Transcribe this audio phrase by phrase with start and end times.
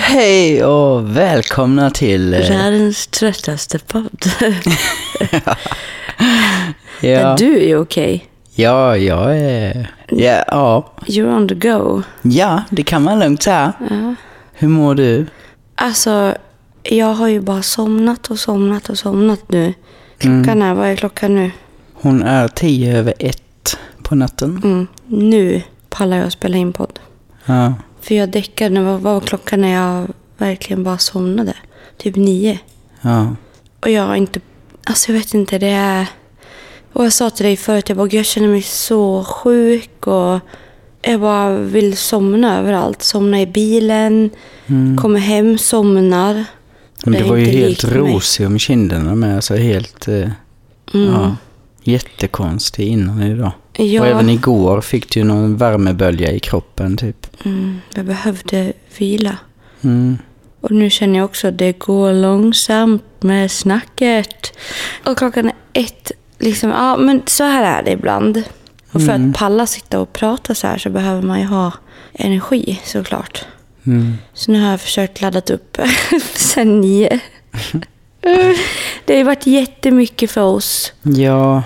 [0.00, 2.34] Hej och välkomna till...
[2.34, 4.24] eh, Världens tröttaste podd.
[7.00, 8.26] Ja, Men du är okej.
[8.54, 9.90] ja, jag är...
[10.08, 10.92] Ja, ja.
[11.06, 12.02] You're on the go.
[12.22, 13.72] ja, det kan man lugnt säga.
[13.90, 14.14] Ja.
[14.52, 15.26] Hur mår du?
[15.74, 16.34] Alltså,
[16.82, 19.74] jag har ju bara somnat och somnat och somnat nu.
[20.18, 21.50] Klockan är, vad är klockan nu?
[21.94, 24.60] Hon är tio över ett på natten.
[24.64, 24.86] Mm.
[25.06, 25.62] Nu
[25.96, 26.98] pallar jag att spela in podd.
[27.46, 30.06] Ja, För jag däckade, vad var klockan när jag
[30.38, 31.54] verkligen bara somnade?
[31.96, 32.58] Typ nio.
[33.00, 33.36] ja.
[33.80, 34.40] Och jag har inte,
[34.84, 36.06] alltså jag vet inte, det är...
[36.92, 40.40] Och jag sa till dig förut, jag bara, jag känner mig så sjuk och
[41.02, 43.02] jag bara vill somna överallt.
[43.02, 44.30] Somna i bilen,
[44.98, 46.44] kommer hem, somnar.
[47.04, 49.36] Men Det du var ju helt rosig om kinderna med.
[49.36, 50.08] Alltså helt...
[50.08, 50.28] Eh,
[50.92, 51.36] Ja,
[51.86, 53.52] jättekonstig innan idag.
[53.72, 54.00] Ja.
[54.00, 57.26] Och även igår fick du någon värmebölja i kroppen typ.
[57.44, 59.36] Mm, jag behövde vila.
[59.82, 60.18] Mm.
[60.60, 64.58] Och nu känner jag också att det går långsamt med snacket.
[65.04, 66.12] Och klockan är ett.
[66.38, 68.42] Liksom, ja, men så här är det ibland.
[68.92, 71.72] Och för att palla sitta och prata så här så behöver man ju ha
[72.12, 73.44] energi såklart.
[73.86, 74.14] Mm.
[74.34, 75.78] Så nu har jag försökt ladda upp
[76.34, 77.20] sen nio.
[79.04, 80.92] Det har ju varit jättemycket för oss.
[81.02, 81.62] Ja,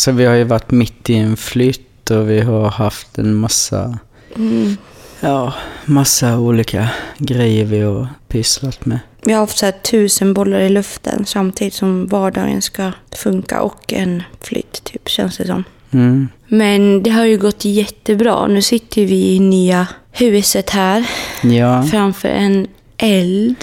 [0.00, 3.98] alltså vi har ju varit mitt i en flytt och vi har haft en massa,
[4.36, 4.76] Mm.
[5.20, 5.52] ja,
[5.84, 8.98] massa olika grejer vi har pysslat med.
[9.24, 14.22] Vi har haft så tusen bollar i luften samtidigt som vardagen ska funka och en
[14.40, 15.64] flytt typ känns det som.
[15.90, 16.28] Mm.
[16.48, 18.46] Men det har ju gått jättebra.
[18.46, 21.06] Nu sitter vi i nya huset här
[21.42, 23.56] Ja, framför en eld.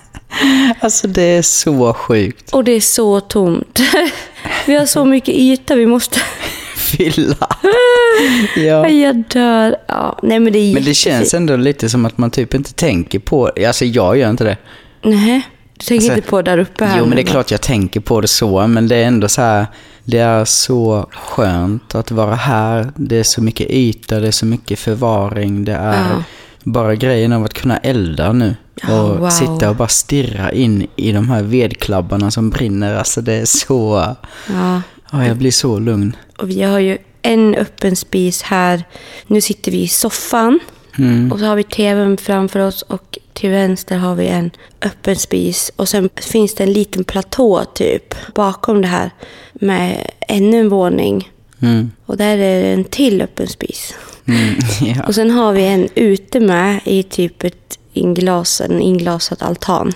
[0.80, 2.52] alltså det är så sjukt.
[2.52, 3.80] Och det är så tomt.
[4.66, 6.20] Vi har så mycket yta vi måste...
[6.76, 7.36] Fylla.
[8.56, 8.88] Ja.
[8.88, 9.76] Jag dör.
[9.86, 12.72] Ja, nej men det är Men det känns ändå lite som att man typ inte
[12.72, 14.56] tänker på Alltså jag gör inte det.
[15.02, 15.42] Nej,
[15.78, 18.00] du tänker Alltså, inte på där uppe här Jo, men det är klart jag tänker
[18.00, 19.66] på det så, men det är ändå så här,
[20.04, 22.92] det är så skönt att vara här.
[22.96, 26.22] Det är så mycket yta, det är så mycket förvaring, det är Ja.
[26.64, 28.54] bara grejen av att kunna elda nu.
[28.82, 29.30] Och wow.
[29.30, 32.94] sitta och bara stirra in i de här vedklabbarna som brinner.
[32.94, 34.14] Alltså det är så,
[34.48, 34.82] Ja.
[35.12, 36.16] ja, jag blir så lugn.
[36.38, 38.84] Och vi har ju en öppen spis här.
[39.26, 40.60] Nu sitter vi i soffan.
[40.98, 41.32] Mm.
[41.32, 44.50] Och så har vi tvn framför oss och till vänster har vi en
[44.82, 45.72] öppen spis.
[45.76, 49.10] Och sen finns det en liten platå typ bakom det här
[49.52, 51.30] med ännu en våning.
[51.60, 51.90] Mm.
[52.06, 53.94] Och där är det en till öppen spis.
[54.26, 54.54] Mm.
[54.96, 55.06] Ja.
[55.06, 59.92] Och sen har vi en ute med i typ ett inglas, en inglasad altan.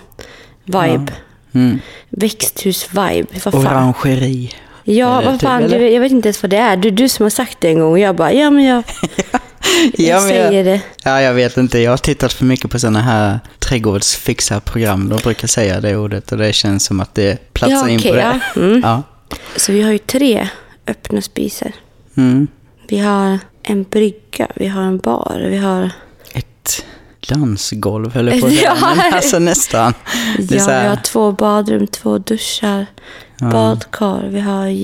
[0.64, 1.12] Vibe.
[1.54, 1.78] Mm.
[2.10, 3.26] Växthus-vibe.
[3.56, 4.54] Orangeri.
[4.84, 6.76] Ja, vad typ, fan, du, jag vet inte ens vad det är.
[6.76, 8.82] Du, du som har sagt det en gång och jag bara, ja men jag,
[9.96, 10.80] jag men säger det.
[11.04, 11.78] Ja, jag vet inte.
[11.78, 15.08] Jag har tittat för mycket på sådana här trädgårdsfixarprogram.
[15.08, 18.12] De brukar säga det ordet och det känns som att det platsar Ja, in på
[18.12, 18.20] det.
[18.20, 18.38] ja.
[18.62, 18.80] Mm.
[18.84, 19.02] Ja.
[19.56, 20.48] Så vi har ju tre
[20.86, 21.72] öppna spisar.
[22.16, 22.46] Mm.
[22.88, 25.90] Vi har en brygga, vi har en bar, vi har...
[26.32, 26.84] Ett
[27.28, 28.76] dansgolv höll jag på att säga.
[28.80, 29.12] Ja.
[29.12, 29.94] Alltså nästan.
[30.38, 32.86] Ja, vi har två badrum, två duschar,
[33.40, 34.28] badkar.
[34.28, 34.76] Vi har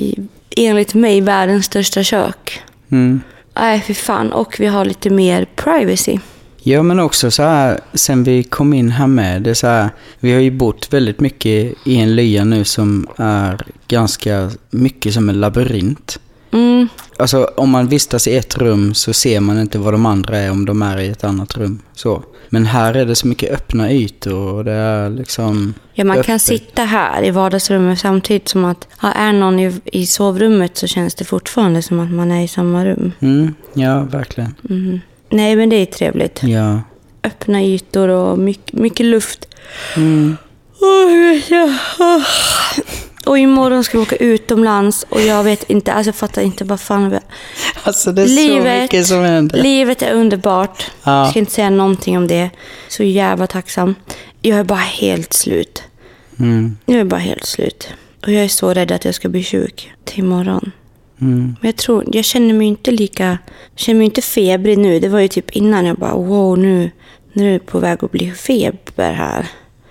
[0.56, 2.62] enligt mig världens största kök.
[2.88, 3.20] Mm.
[3.54, 4.32] Nej, fy fan.
[4.32, 6.18] Och vi har lite mer privacy.
[6.62, 9.88] Ja, men också så här, sen vi kom in här med, det så här,
[10.20, 15.28] vi har ju bott väldigt mycket i en lya nu som är ganska mycket som
[15.28, 16.18] en labyrint.
[16.52, 16.88] Mm.
[17.16, 20.50] Alltså om man vistas i ett rum så ser man inte vad de andra är
[20.50, 21.82] om de är i ett annat rum.
[21.94, 22.22] Så.
[22.48, 25.74] Men här är det så mycket öppna ytor och det är liksom...
[25.94, 26.42] Ja, man kan öppet.
[26.42, 31.14] sitta här i vardagsrummet samtidigt som att ja, är någon i, i sovrummet så känns
[31.14, 33.12] det fortfarande som att man är i samma rum.
[33.20, 34.54] Mm, ja, verkligen.
[34.62, 35.00] Mhm.
[35.30, 36.42] Nej, men det är trevligt.
[36.42, 36.80] Ja.
[37.24, 39.48] Öppna ytor och mycket, mycket luft.
[39.96, 40.36] Mm.
[41.34, 41.74] Vet jag.
[41.98, 42.22] Åh.
[43.28, 46.80] Och imorgon ska vi åka utomlands och jag vet inte, alltså jag fattar inte vad
[46.80, 47.18] fan vi...
[47.82, 49.62] Alltså det är så mycket som händer.
[49.62, 50.90] livet är underbart.
[51.04, 51.20] Ja.
[51.20, 52.50] Jag ska inte säga någonting om det.
[52.88, 53.94] Så jävla tacksam.
[54.42, 55.82] Jag är bara helt slut.
[56.38, 57.88] Mm, Jag är bara helt slut.
[58.22, 60.72] Och jag är så rädd att jag ska bli sjuk till imorgon.
[61.20, 63.38] mm, Men jag tror, jag känner mig inte lika, jag
[63.80, 65.00] känner mig inte febrig nu.
[65.00, 66.90] Det var ju typ innan jag bara wow nu,
[67.32, 69.46] nu är det på väg att bli feber här.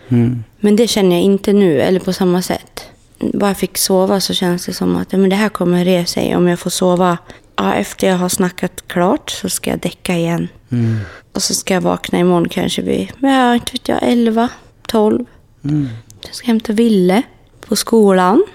[0.09, 0.43] mm.
[0.59, 2.83] Men det känner jag inte nu, eller på samma sätt.
[3.19, 6.35] Bara jag fick sova så känns det som att men det här kommer re sig.
[6.35, 7.17] Om jag får sova
[7.55, 10.47] ja, efter jag har snackat klart så ska jag däcka igen.
[10.69, 10.99] Mm.
[11.33, 14.49] Och så ska jag vakna imorgon kanske vid, ja, inte vet jag, 11,
[14.87, 15.25] 12.
[15.63, 15.89] Mm.
[16.25, 17.21] Jag ska hämta Ville
[17.67, 18.45] på skolan.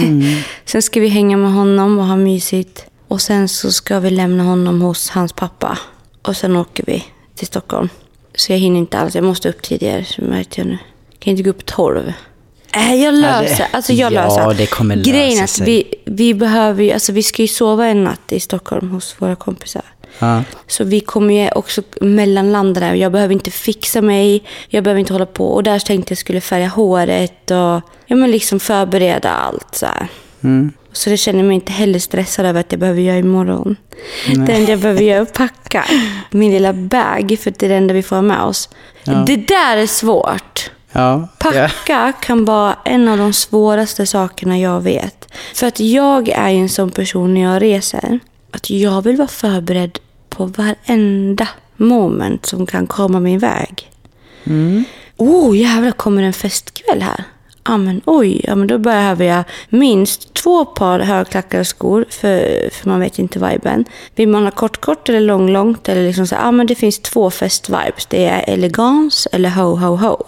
[0.64, 2.86] sen ska vi hänga med honom och ha mysigt.
[3.08, 5.78] Och sen så ska vi lämna honom hos hans pappa.
[6.22, 7.04] och sen åker vi
[7.34, 7.88] till Stockholm.
[8.34, 9.14] Så jag hinner inte alls.
[9.14, 10.78] Jag måste upp tidigare, så märkte jag nu.
[11.18, 12.12] Kan inte gå upp 12.
[12.76, 13.66] Äh, jag löser.
[13.70, 14.54] Alltså jag Ja, löser.
[14.58, 15.66] det kommer lösa Grejen sig.
[15.66, 19.36] vi, vi behöver ju, alltså vi ska ju sova en natt i Stockholm hos våra
[19.36, 19.82] kompisar.
[20.18, 20.42] Ja.
[20.66, 22.94] Så vi kommer ju också mellanlanda där.
[22.94, 24.42] Jag behöver inte fixa mig.
[24.68, 25.46] Jag behöver inte hålla på.
[25.46, 29.74] Och där tänkte jag skulle färga håret och ja, men liksom förbereda allt.
[29.74, 29.86] Så.
[30.44, 30.72] Mm.
[30.92, 33.76] så det känner mig inte heller stressad över att jag behöver göra imorgon.
[34.26, 35.84] Det enda jag behöver göra är att packa
[36.30, 37.36] min lilla bag.
[37.42, 38.68] För det är det enda vi får med oss.
[39.26, 40.70] Det där är svårt.
[40.92, 41.00] Ja.
[41.00, 41.28] ja.
[41.38, 45.28] Packa kan vara en av de svåraste sakerna jag vet.
[45.54, 48.20] För att jag är en sån person när jag reser.
[48.50, 49.98] Att jag vill vara förberedd
[50.28, 53.90] på varenda moment som kan komma min väg.
[55.16, 57.24] Oh, jävlar, kommer en festkväll här?
[57.64, 62.88] Ja, men oj, ja, men då behöver jag minst två par högklackade skor, för, för
[62.88, 63.84] man vet inte viben.
[64.14, 65.88] Vill man ha kort, kort eller lång, långt?
[65.88, 68.06] Eller liksom så, ja, men det finns två festvibes.
[68.06, 70.24] Det är elegans eller ho, ho, ho.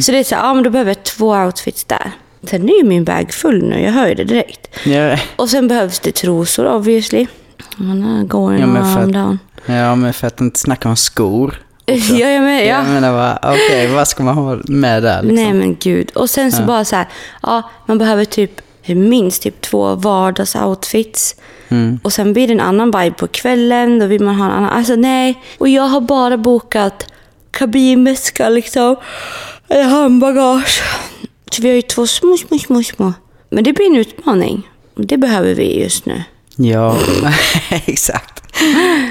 [0.00, 2.12] Så det är så, här, ja, men då behöver jag två outfits där.
[2.44, 4.68] Sen är ju min bag full nu, jag hör ju det direkt.
[4.84, 5.18] Ja.
[5.36, 7.26] Och sen behövs det trosor obviously.
[7.76, 9.38] Man går Ja, men för down.
[9.66, 11.62] ja, men för att inte snacka om skor.
[11.86, 12.66] Ja, jag med, ja.
[12.76, 15.34] Jag menar bara, okej, vad ska man ha med där liksom?
[15.44, 16.10] Nej men gud.
[16.14, 17.06] Och sen så bara så här,
[17.42, 21.36] ja, man behöver typ minst typ två vardagsoutfits.
[21.68, 22.00] Mm.
[22.02, 24.70] Och sen blir det en annan vibe på kvällen, då vill man ha en annan.
[24.70, 25.42] Alltså nej.
[25.58, 27.06] Och jag har bara bokat
[27.52, 28.96] kabinväska liksom.
[29.68, 30.82] Eller handbagage.
[31.50, 33.12] Så vi har ju två små, små, små, små.
[33.50, 34.68] Men det blir en utmaning.
[34.94, 36.22] Det behöver vi just nu.
[36.56, 36.96] Ja,
[37.86, 38.42] exakt.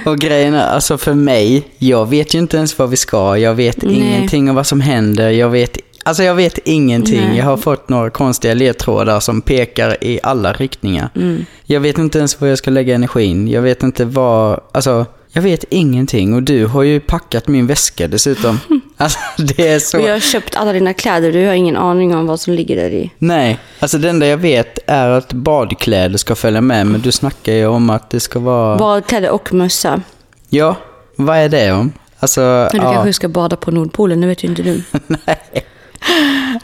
[0.06, 3.38] Och grejen är, alltså för mig, jag vet ju inte ens vad vi ska.
[3.38, 3.96] Jag vet Nej.
[3.96, 5.30] ingenting om vad som händer.
[5.30, 7.28] Jag vet, alltså jag vet ingenting.
[7.28, 7.38] Nej.
[7.38, 11.10] Jag har fått några konstiga ledtrådar som pekar i alla riktningar.
[11.16, 11.46] Mm.
[11.64, 13.48] Jag vet inte ens var jag ska lägga energin.
[13.48, 16.34] Jag vet inte vad, alltså jag vet ingenting.
[16.34, 18.60] Och du har ju packat min väska dessutom.
[18.98, 20.00] Alltså det är så...
[20.00, 22.76] Och jag har köpt alla dina kläder, du har ingen aning om vad som ligger
[22.76, 23.12] där i.
[23.18, 26.88] Nej, alltså det enda jag vet är att badkläder ska följa med.
[26.88, 28.78] Men du snackar ju om att det ska vara...
[28.78, 30.02] Badkläder och mössa.
[30.50, 30.76] Ja,
[31.16, 31.92] vad är det om?
[32.20, 32.42] Alltså,
[32.74, 32.94] Men du ja.
[32.94, 34.84] kanske ska bada på Nordpolen, det vet ju inte du.
[35.08, 35.66] Nej.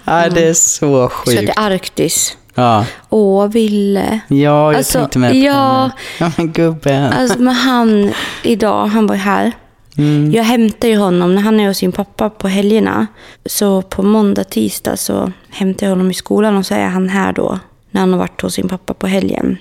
[0.06, 1.38] Ja, det är så Så sjukt.
[1.42, 2.38] det är Arktis.
[2.58, 4.20] Ja, Åh, Ville.
[4.28, 5.92] ja jag Alltså, tänkte med på ja.
[6.18, 6.24] det.
[6.26, 7.14] Ja, men gubben.
[7.14, 8.12] Alltså, men han
[8.44, 9.52] idag, han var här.
[9.98, 10.32] Mm.
[10.32, 13.08] Jag hämtar ju honom när han är hos sin pappa på helgerna.
[13.46, 17.34] Så på måndag, tisdag så hämtar jag honom i skolan och så är han här
[17.34, 17.60] då.
[17.92, 19.58] När han har varit hos sin pappa på helgen.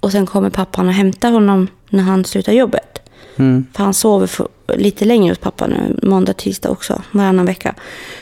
[0.00, 3.10] Och sen kommer pappan och hämtar honom när han slutar jobbet.
[3.36, 3.66] Mm.
[3.76, 7.74] För han sover för, lite längre hos pappa nu, måndag, tisdag också, varannan vecka.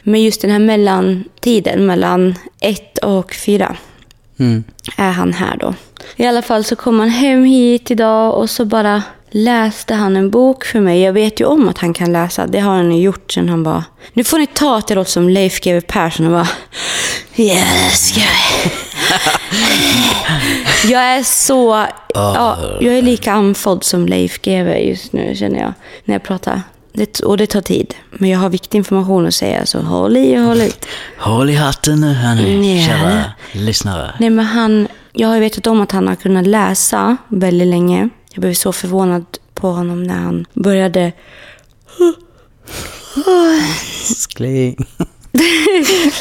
[0.03, 3.77] Men just den här mellantiden, mellan ett och fyra,
[4.39, 4.65] Mm.
[4.97, 5.75] är han här då.
[6.17, 10.31] I alla fall så kom han hem hit idag och så bara läste han en
[10.31, 11.01] bok för mig.
[11.01, 12.47] Jag vet ju om att han kan läsa.
[12.47, 13.83] Det har han ju gjort sen han var...
[14.13, 16.49] Nu får ni ta att det låter som Leif GW Persson och bara...
[17.35, 18.21] Ja, det ska.
[20.89, 21.87] Jag är så...
[22.15, 25.73] Ja, jag är lika andfådd som Leif GW just nu känner jag.
[26.05, 26.63] När jag pratar.
[26.93, 27.95] Det, och det tar tid.
[28.11, 30.87] Men jag har viktig information att säga så håll i och håll ut.
[31.19, 32.87] Håll i hatten nu hörni, Ja.
[32.87, 34.15] kära lyssnare.
[34.21, 38.09] Nej men han, jag har ju vetat om att han har kunnat läsa väldigt länge.
[38.33, 39.25] Jag blev så förvånad
[39.55, 41.13] på honom när han började...
[44.17, 44.77] Skling.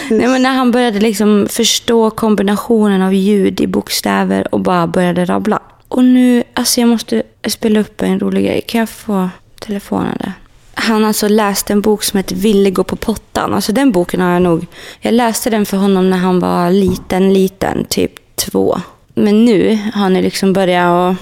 [0.10, 5.26] Nej men när han började liksom förstå kombinationen av ljud i bokstäver och bara började
[5.26, 5.60] rabbla.
[5.88, 8.62] Och nu, alltså jag måste spela upp en rolig grej.
[8.68, 10.34] Kan jag få telefonen där?
[10.74, 13.54] Han har alltså läst en bok som heter Ville gå på pottan.
[13.54, 14.66] Alltså den boken har jag nog...
[15.00, 18.82] Jag läste den för honom när han var liten, liten, typ två.
[19.14, 21.16] Men nu har han liksom börjat att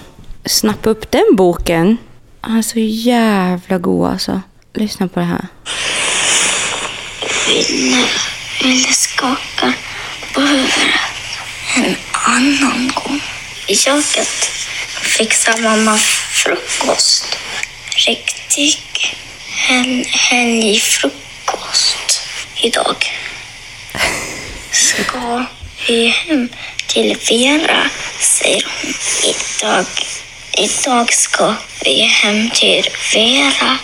[0.51, 1.97] snappa upp den boken.
[2.41, 4.41] Han är så jävla god alltså.
[4.73, 5.47] Lyssna på det här.
[7.47, 8.05] Ville,
[8.63, 9.73] ville skaka
[10.33, 10.99] på huvudet
[11.75, 13.21] en annan gång.
[13.67, 14.27] I köket
[15.01, 15.97] fixar mamma
[16.43, 17.37] frukost.
[18.07, 18.77] Riktig
[19.67, 22.21] hel- helgfrukost
[22.63, 22.95] idag.
[24.71, 25.45] Ska
[25.87, 26.49] vi hem
[26.87, 27.89] till Vera,
[28.19, 28.93] säger hon.
[29.23, 29.85] Idag,
[30.57, 33.77] idag ska vi hem till Vera,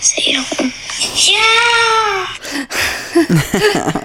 [0.00, 0.72] säger hon.
[1.28, 2.26] Ja!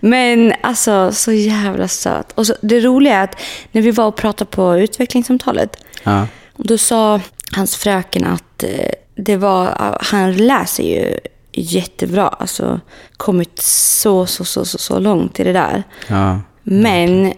[0.00, 2.32] Men alltså så jävla söt.
[2.34, 3.40] Och så, det roliga är att
[3.72, 5.76] när vi var och pratade på utvecklingssamtalet.
[6.02, 6.26] Ja.
[6.56, 7.20] Då sa
[7.52, 11.14] hans fröken att eh, det var, han läser ju
[11.52, 12.28] jättebra.
[12.28, 12.80] Alltså
[13.16, 15.82] kommit så, så, så, så, så långt i det där.
[16.08, 16.40] Ja.
[16.62, 17.32] Men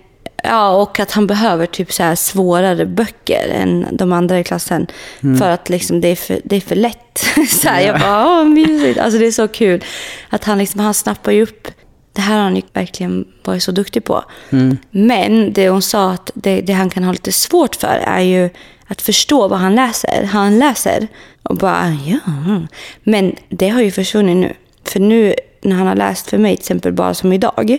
[0.45, 4.87] Ja, och att han behöver typ så här svårare böcker än de andra i klassen.
[5.39, 7.27] För att liksom det, är för, det är för lätt.
[7.49, 8.99] så här, Jag bara, åh, mysigt.
[8.99, 9.85] Alltså det är så kul.
[10.29, 11.69] Att han, liksom, han snappar ju upp.
[12.13, 14.25] Det här har han ju verkligen varit så duktig på.
[14.91, 18.51] Men det hon sa att det, det han kan ha lite svårt för är ju
[18.87, 20.25] att förstå vad han läser.
[20.33, 21.09] Han läser
[21.43, 22.19] och bara, ja.
[23.03, 24.53] Men det har ju försvunnit nu.
[24.85, 27.79] För nu när han har läst för mig, till exempel bara som idag.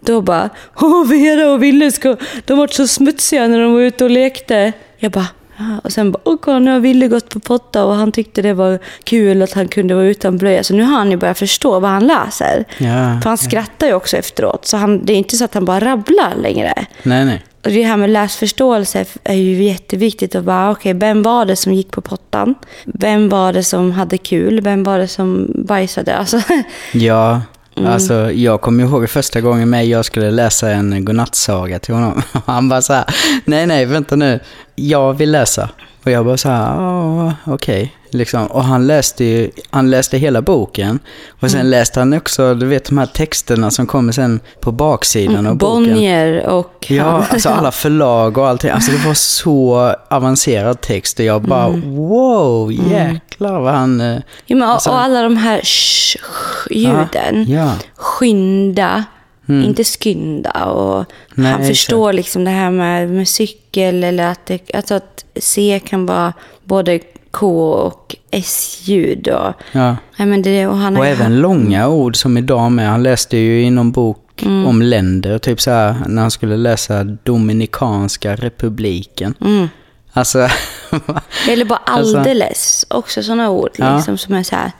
[0.00, 4.04] Då bara, åh Vera och Ville ska, de var så smutsiga när de var ute
[4.04, 4.72] och lekte.
[4.98, 5.26] Jag bara,
[5.56, 5.64] ja.
[5.84, 8.52] Och sen bara, åh kolla nu har Ville gått på potta och han tyckte det
[8.54, 10.62] var kul att han kunde vara utan blöja.
[10.64, 12.64] Så nu har han ju börjat förstå vad han läser.
[12.78, 14.66] Ja, För han skrattar ju också efteråt.
[14.66, 16.86] Så han, det är inte så att han bara rabblar längre.
[17.02, 17.42] Nej, nej.
[17.64, 21.74] Och det här med läsförståelse är ju jätteviktigt att bara, okej, vem var det som
[21.74, 22.54] gick på pottan?
[22.84, 24.60] Vem var det som hade kul?
[24.60, 26.16] Vem var det som bajsade?
[26.16, 26.40] Alltså,
[26.92, 27.40] Ja,
[27.76, 27.92] Mm.
[27.92, 32.22] alltså jag kommer ihåg första gången med jag skulle läsa en godnattsaga till honom.
[32.46, 33.04] Han bara så här,
[33.44, 34.40] nej nej vänta nu,
[34.74, 35.68] jag vill läsa.
[36.04, 37.96] Och jag bara så här, "Ja, okej.
[38.10, 38.46] Liksom.
[38.46, 40.98] Och han läste ju, han läste hela boken.
[41.40, 45.46] Och sen läste han också, du vet de här texterna som kommer sen på baksidan
[45.46, 45.84] av boken.
[45.94, 46.86] Bonnier och...
[46.88, 48.70] Ja, alltså alla förlag och allting.
[48.70, 51.96] Alltså det var så avancerad text och jag bara Mm.
[51.96, 54.00] wow, jäklar vad han...
[54.00, 57.44] eh, Ja, men, och, Alltså- och alla de här sh, sh, ljuden.
[57.48, 57.72] Ja.
[57.96, 59.04] Skynda,
[59.48, 60.64] inte skynda.
[60.64, 61.04] Och
[61.34, 65.80] Nej, han förstår liksom det här med, med cykel eller att, det, alltså att C
[65.86, 66.32] kan vara
[66.64, 67.00] både
[67.30, 69.28] K och S-ljud.
[69.28, 69.96] Och, Ja.
[70.16, 72.88] ja, men det, och han Och är- även långa ord som idag med.
[72.88, 74.66] Han läste ju i någon bok Mm.
[74.66, 79.34] om länder, typ så här när han skulle läsa Dominikanska republiken.
[79.40, 79.68] Mm.
[80.12, 80.38] Alltså,
[81.48, 82.86] Eller bara Alltså- alldeles.
[82.90, 83.96] Också sådana ord Ja.
[83.96, 84.72] liksom, som är så här.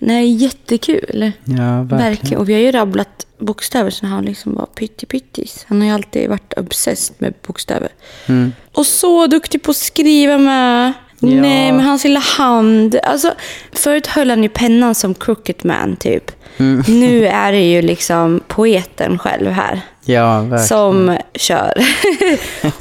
[0.00, 1.32] Nej, jättekul.
[1.44, 1.98] ja verkligen.
[1.98, 2.38] Verkligen.
[2.38, 5.64] Och vi har ju rabblat bokstäver sen han liksom var pyttipyttis.
[5.68, 7.88] Han har ju alltid varit obsessed med bokstäver.
[8.26, 8.52] Mm.
[8.72, 10.92] Och så duktig på att skriva med.
[11.22, 11.28] Ja.
[11.28, 12.96] Nej, med hans lilla hand.
[13.02, 13.34] Alltså,
[13.72, 16.32] förut höll han ju pennan som crooked man typ.
[16.56, 16.82] Mm.
[17.00, 19.80] Nu är det ju liksom poeten själv här.
[20.04, 20.66] Ja, verkligen.
[20.66, 21.72] Som kör.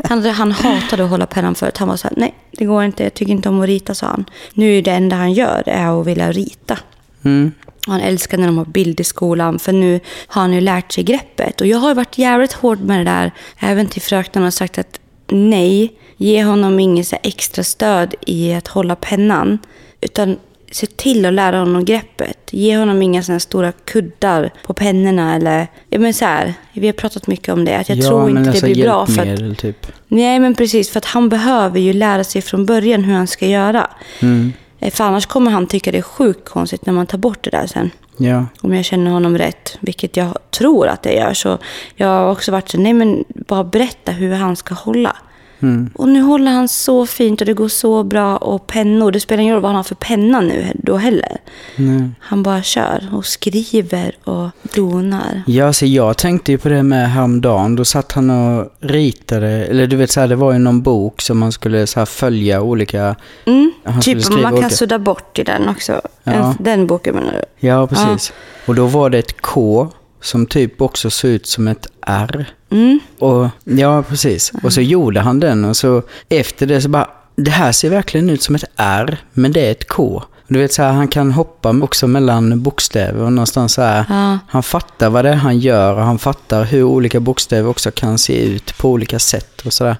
[0.09, 1.77] han, han hatade att hålla pennan förut.
[1.77, 4.07] Han var så här, nej det går inte, jag tycker inte om att rita, sa
[4.07, 4.25] han.
[4.53, 6.77] Nu är det enda han gör är att vilja rita.
[7.23, 7.51] Mm.
[7.87, 11.03] Han älskar när de har bild i skolan, för nu har han ju lärt sig
[11.03, 11.61] greppet.
[11.61, 14.99] Och jag har varit jävligt hård med det där, även till fröknarna och sagt att
[15.31, 19.59] nej, ge honom inget extra stöd i att hålla pennan.
[20.01, 20.37] Utan
[20.71, 22.37] se till att lära honom greppet.
[22.51, 25.67] Ge honom inga här stora kuddar på pennorna eller...
[25.89, 28.49] Ja men så här, vi har pratat mycket om det, att jag ja, tror inte
[28.49, 29.87] alltså det blir bra för att typ.
[30.07, 30.89] Nej, men precis.
[30.89, 33.89] För att han behöver ju lära sig från början hur han ska göra.
[34.19, 34.53] Mm.
[34.79, 37.49] Eh, För annars kommer han tycka det är sjukt konstigt när man tar bort det
[37.49, 37.91] där sen.
[38.17, 38.45] Ja.
[38.61, 41.33] Om jag känner honom rätt, vilket jag tror att jag gör.
[41.33, 41.57] Så
[41.95, 45.15] jag har också varit så, nej men bara berätta hur han ska hålla.
[45.61, 45.89] Mm.
[45.95, 48.37] Och nu håller han så fint och det går så bra.
[48.37, 51.37] Och pennor, det spelar ingen roll vad han har för penna nu då heller.
[51.75, 52.09] Nej.
[52.19, 55.43] Han bara kör och skriver och donar.
[55.47, 57.75] Ja, så jag tänkte ju på det med häromdagen.
[57.75, 61.21] Då satt han och ritade, eller du vet så här, det var ju någon bok
[61.21, 63.15] som man skulle så här följa olika...
[63.45, 63.71] Mm.
[64.01, 66.01] Typ man kan olika- sudda bort i den också.
[66.23, 66.31] Ja.
[66.31, 67.67] En, den boken menar du?
[67.67, 68.33] Ja, precis.
[68.65, 69.87] Och då var det ett K
[70.21, 72.45] som typ också såg ut som ett R.
[72.71, 72.99] Mm.
[73.19, 74.51] Och, ja, precis.
[74.63, 78.29] Och så gjorde han den och så efter det så bara, det här ser verkligen
[78.29, 80.23] ut som ett R, men det är ett K.
[80.47, 84.05] Du vet så här, han kan hoppa också mellan bokstäver och någonstans så här.
[84.09, 84.39] Ja.
[84.47, 88.17] Han fattar vad det är han gör och han fattar hur olika bokstäver också kan
[88.17, 89.97] se ut på olika sätt och sådär.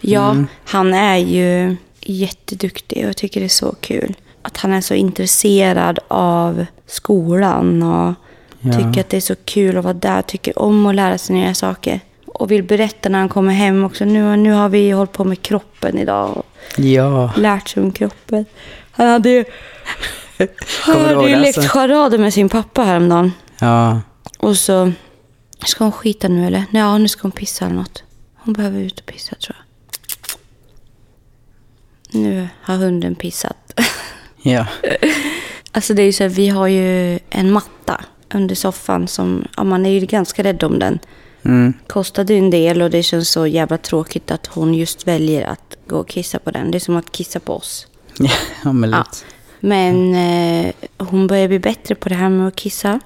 [0.00, 0.46] Ja, Mm.
[0.64, 4.14] han är ju jätteduktig och jag tycker det är så kul.
[4.42, 8.14] Att han är så intresserad av skolan och
[8.64, 8.72] Ja.
[8.72, 10.22] tycker att det är så kul att vara där.
[10.22, 12.00] Tycker om att lära sig nya saker.
[12.26, 14.04] Och vill berätta när han kommer hem också.
[14.04, 18.44] Nu, nu har vi hållit på med kroppen idag och Ja, lärt sig om kroppen.
[18.92, 19.44] Han hade ju,
[20.82, 21.78] han hade ju lekt alltså?
[21.78, 23.32] charader med sin pappa häromdagen.
[23.58, 24.00] ja,
[24.38, 24.92] Och så,
[25.66, 26.64] ska hon skita nu eller?
[26.70, 28.02] Ja, nu ska hon pissa eller något.
[28.36, 29.64] Hon behöver ut och pissa tror jag.
[32.20, 33.80] Nu har hunden pissat.
[34.42, 34.66] ja.
[35.72, 38.00] Alltså det är ju så här, vi har ju en matta
[38.34, 40.98] under soffan som, ja man är ju ganska rädd om den.
[41.44, 41.72] Mm.
[41.86, 45.76] Kostade ju en del och det känns så jävla tråkigt att hon just väljer att
[45.88, 46.70] gå och kissa på den.
[46.70, 47.86] Det är som att kissa på oss.
[48.64, 48.98] Ja, men Ja.
[48.98, 49.24] lite.
[49.60, 53.00] Men eh, hon börjar bli bättre på det här med att kissa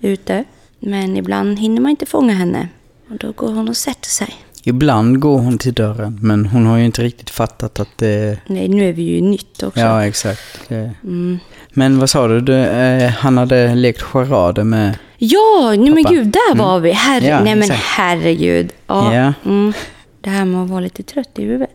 [0.00, 0.44] ute.
[0.78, 2.68] Men ibland hinner man inte fånga henne.
[3.10, 4.34] Och då går hon och sätter sig.
[4.66, 8.38] Ibland går hon till dörren, men hon har ju inte riktigt fattat att det...
[8.46, 9.80] Nej, nu är vi ju nytt också.
[9.80, 10.60] Ja, exakt.
[10.68, 10.92] Det...
[11.04, 11.38] Mm.
[11.74, 12.40] Men vad sa du?
[12.40, 14.98] du eh, han hade lekt charader med...
[15.18, 16.90] Ja, nej men gud, där var vi.
[16.92, 17.82] Herre, Ja, nej men exakt.
[17.84, 18.72] herregud.
[18.86, 19.14] Ja.
[19.14, 19.32] Ja.
[19.44, 19.72] Mm.
[20.20, 21.70] Det här med att vara lite trött i huvudet.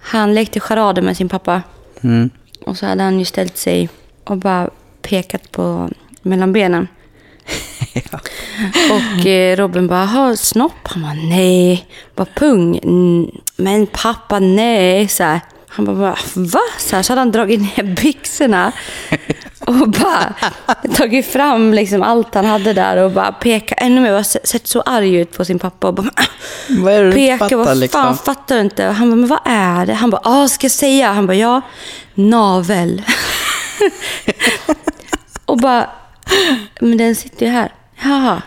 [0.00, 1.62] Han lekte charader med sin pappa.
[2.00, 2.30] Mm.
[2.66, 3.88] Och så hade han ju ställt sig
[4.24, 4.70] och bara
[5.02, 5.90] pekat på
[6.22, 6.88] mellan benen.
[8.90, 10.72] Och eh, Robin bara, ha snopp?
[10.82, 11.86] Han bara, nej.
[12.14, 12.78] Bara pung?
[12.78, 15.08] "Mm, Men pappa, nej.
[15.08, 15.40] Så här.
[15.68, 15.94] Han bara,
[16.34, 16.60] va?
[16.78, 18.72] Så, här, så hade han dragit ner byxorna
[19.60, 20.34] och bara
[20.94, 24.10] tagit fram liksom allt han hade där och bara pekat ännu mer.
[24.12, 26.10] Bara se- sett så arg ut på sin pappa och bara,
[26.68, 28.02] Vad är det peka, fattar vad liksom?
[28.02, 28.84] fan fattar du inte?
[28.84, 29.94] Han bara, men vad är det?
[29.94, 31.12] Han bara, ah, ska jag säga?
[31.12, 31.60] Han bara, ja,
[32.14, 33.02] navel.
[35.44, 35.90] och bara,
[36.80, 37.72] men den sitter ju här.
[38.02, 38.42] Jaha.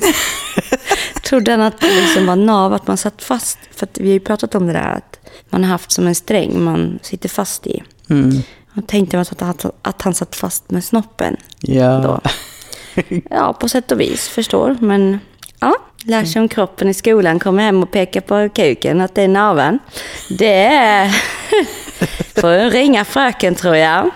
[1.22, 3.58] Trodde han att det liksom var nav, att man satt fast.
[3.70, 5.18] För att vi har ju pratat om det där att
[5.50, 7.82] man har haft som en sträng man sitter fast i.
[8.10, 8.42] Mm.
[8.76, 11.36] Och tänkte man att han, att han satt fast med snoppen.
[11.60, 11.98] Ja.
[11.98, 12.20] Då.
[13.30, 14.76] Ja, på sätt och vis, förstår.
[14.80, 15.20] Men
[15.60, 19.22] ja, lär sig om kroppen i skolan, kommer hem och pekar på kuken att det
[19.22, 19.78] är naveln.
[20.28, 21.16] Det är...
[22.34, 24.10] Får ringa fröken tror jag.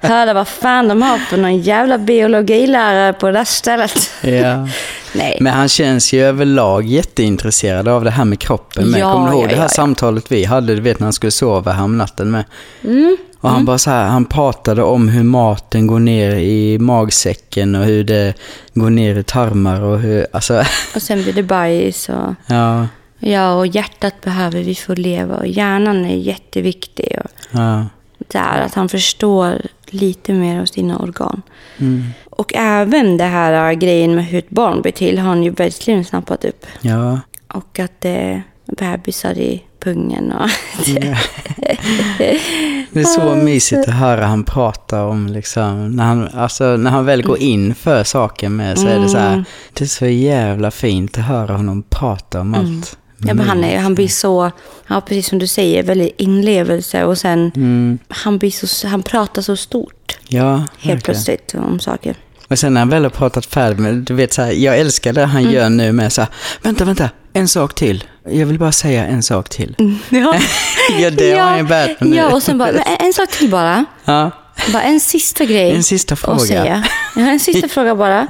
[0.00, 4.10] Höra vad fan de har för någon jävla biologilärare på det där stället.
[4.20, 4.68] ja.
[5.14, 5.38] Nej.
[5.40, 9.00] Men han känns ju överlag jätteintresserad av det här med kroppen med.
[9.00, 11.12] Ja, Kommer du ihåg ja, det här ja, samtalet vi hade, du vet när han
[11.12, 12.44] skulle sova här om natten med?
[12.84, 13.16] Mm.
[13.40, 17.84] Och han bara så här, han pratade om hur maten går ner i magsäcken och
[17.84, 18.34] hur det
[18.74, 22.34] går ner i tarmar och hur, alltså, Och sen blir det bajs och...
[22.46, 22.86] ja,
[23.24, 27.16] Ja, och hjärtat behöver vi få leva och hjärnan är jätteviktig.
[27.24, 27.86] Och ja,
[28.18, 31.42] där, att han förstår lite mer av sina organ.
[31.78, 35.42] mm, Och även det här äh, grejen med hur ett barn blir till har han
[35.42, 36.66] ju verkligen snappat upp.
[36.80, 37.20] ja,
[37.54, 40.48] Och att det är bebisar i pungen och...
[40.86, 41.16] ja.
[42.92, 47.04] Det är så mysigt att höra han prata om liksom, när han, alltså, när han
[47.04, 50.70] väl går in för saken med så är det så här, det är så jävla
[50.70, 52.98] fint att höra honom prata om allt.
[53.26, 54.50] Ja, men han, är, han blir så,
[54.86, 59.42] ja, precis som du säger, väldigt inlevelse och sen Mm, han, blir så, han pratar
[59.42, 61.00] så stort ja, helt verkligen.
[61.00, 62.14] plötsligt om saker.
[62.48, 65.12] Och sen när han väl har pratat färdigt med, du vet så här, jag älskar
[65.12, 66.30] det han gör nu med så här,
[66.62, 68.04] vänta, vänta, en sak till.
[68.30, 69.74] Jag vill bara säga en sak till.
[70.08, 70.34] Ja,
[71.00, 72.18] ja, det har han ju börjat med.
[72.18, 73.84] Ja, och sen bara, en sak till bara.
[74.04, 74.30] Ja,
[74.72, 75.70] Bara en sista grej.
[75.76, 76.38] en sista fråga.
[76.38, 76.84] säga.
[77.16, 78.26] Ja, en sista fråga bara.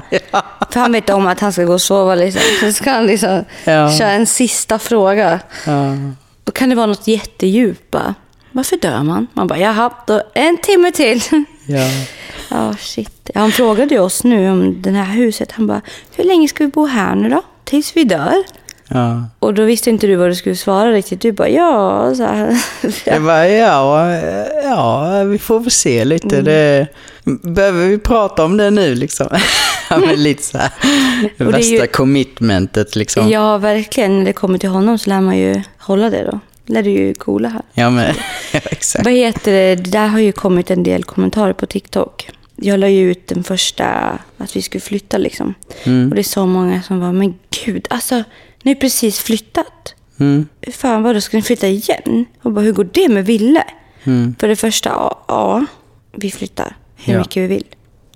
[0.70, 2.42] För han vet om att han ska gå och sova liksom.
[2.60, 3.92] Så ska han liksom Ja.
[3.98, 5.40] köra en sista fråga.
[5.66, 5.94] Ja,
[6.44, 8.14] Då kan det vara något jättedjupa.
[8.52, 9.26] Varför dör man?
[9.32, 11.22] Man bara, jaha, då en timme till.
[11.66, 11.88] ja,
[12.50, 13.30] Ja, shit.
[13.34, 15.52] Han frågade ju oss nu om det här huset.
[15.52, 15.80] Han bara,
[16.16, 17.42] hur länge ska vi bo här nu då?
[17.64, 18.34] Tills vi dör?
[18.94, 19.24] Ja.
[19.38, 21.20] Och då visste inte du vad du skulle svara riktigt.
[21.20, 22.56] Du bara, ja, så här.
[23.04, 24.10] Jag bara, ja,
[24.64, 26.38] ja, vi får väl se lite.
[26.38, 26.44] Mm.
[26.44, 26.86] Det,
[27.24, 29.28] behöver vi prata om det nu liksom?
[30.16, 30.70] lite så här,
[31.38, 33.28] det värsta ju- commitmentet liksom.
[33.28, 34.18] Ja, verkligen.
[34.18, 36.40] När det kommer till honom så lär man ju hålla det då.
[36.66, 37.62] Lär du ju coola här.
[37.72, 38.14] Ja, men
[38.52, 39.04] ja, exakt.
[39.04, 39.76] Vad heter det?
[39.76, 42.28] Det där har ju kommit en del kommentarer på TikTok.
[42.56, 43.84] Jag la ju ut den första,
[44.38, 45.54] att vi skulle flytta liksom.
[45.84, 46.08] Mm.
[46.08, 48.24] Och det är så många som var, men gud, alltså,
[48.62, 49.94] ni har precis flyttat.
[50.20, 52.24] Mm, fan var det, ska ni flytta igen?
[52.42, 53.64] Och bara, hur går det med Ville?
[54.04, 54.34] mm.
[54.38, 55.64] För det första, ja, ja
[56.16, 57.18] vi flyttar hur Ja.
[57.18, 57.64] mycket vi vill.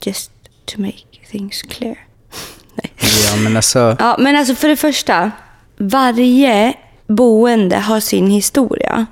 [0.03, 0.31] Just
[0.65, 1.97] to make things clear.
[2.75, 2.93] Nej.
[3.31, 5.31] Ja, men alltså, Ja, men alltså för det första,
[5.77, 6.75] varje
[7.07, 9.07] boende har sin historia.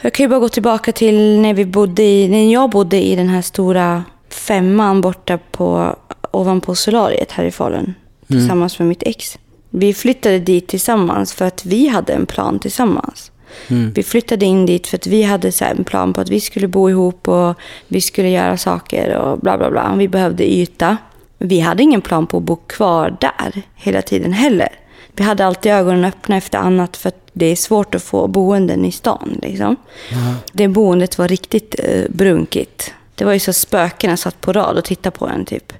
[0.00, 3.16] Jag kan ju bara gå tillbaka till när vi bodde i, när jag bodde i
[3.16, 5.96] den här stora femman borta på,
[6.30, 7.94] ovanpå solariet här i Falun.
[8.26, 9.38] Tillsammans med mitt ex.
[9.70, 13.30] Vi flyttade dit tillsammans för att vi hade en plan tillsammans.
[13.94, 16.68] Vi flyttade in dit för att vi hade så en plan på att vi skulle
[16.68, 17.54] bo ihop och
[17.88, 19.94] vi skulle göra saker och bla bla bla.
[19.96, 20.96] Vi behövde yta.
[21.38, 24.68] Vi hade ingen plan på att bo kvar där hela tiden heller.
[25.16, 28.84] Vi hade alltid ögonen öppna efter annat för att det är svårt att få boenden
[28.84, 29.38] i stan.
[29.42, 29.76] Liksom.
[30.52, 32.94] Det boendet var riktigt eh, brunkigt.
[33.18, 35.72] Det var ju så spökena satt på rad och tittade på en typ.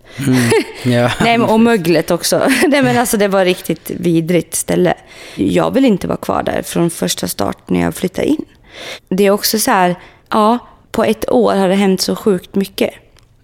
[0.82, 1.10] ja.
[1.20, 2.38] Nej, men, och möglet också.
[2.68, 4.94] Nej, men alltså, det var riktigt vidrigt ställe.
[5.34, 8.44] Jag vill inte vara kvar där från första start när jag flyttade in.
[9.08, 9.96] Det är också så här,
[10.30, 10.58] ja,
[10.90, 12.90] på ett år har det hänt så sjukt mycket.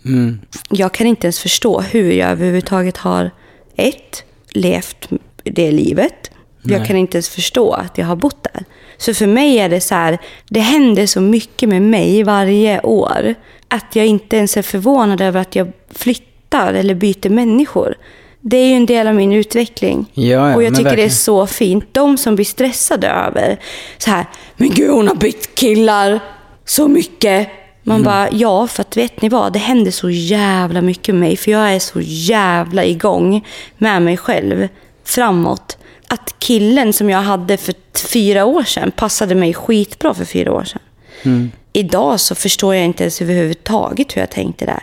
[0.05, 3.31] Mm, Jag kan inte ens förstå hur jag överhuvudtaget har,
[3.77, 5.09] ett, levt
[5.43, 6.31] det livet.
[6.65, 8.65] Jag kan inte ens förstå att jag har bott där.
[8.97, 13.35] Så för mig är det så här, det händer så mycket med mig varje år.
[13.69, 17.95] Att jag inte ens är förvånad över att jag flyttar eller byter människor.
[18.41, 20.07] Det är ju en del av min utveckling.
[20.15, 21.11] Ja, ja, och jag tycker det är verkligen.
[21.11, 21.85] så fint.
[21.93, 23.59] De som blir stressade över
[23.99, 26.21] så här, men gud hon har bytt killar
[26.65, 27.49] så mycket.
[27.83, 28.05] Man Mm.
[28.05, 31.37] bara, ja för att vet ni vad, det händer så jävla mycket med mig.
[31.37, 33.47] För jag är så jävla igång
[33.79, 34.69] med mig själv
[35.05, 35.79] framåt.
[36.09, 40.65] Att killen som jag hade för fyra år sedan passade mig skitbra för fyra år
[40.65, 40.83] sedan.
[41.23, 41.51] Mm.
[41.73, 44.83] Idag så förstår jag inte ens överhuvudtaget hur jag tänkte där.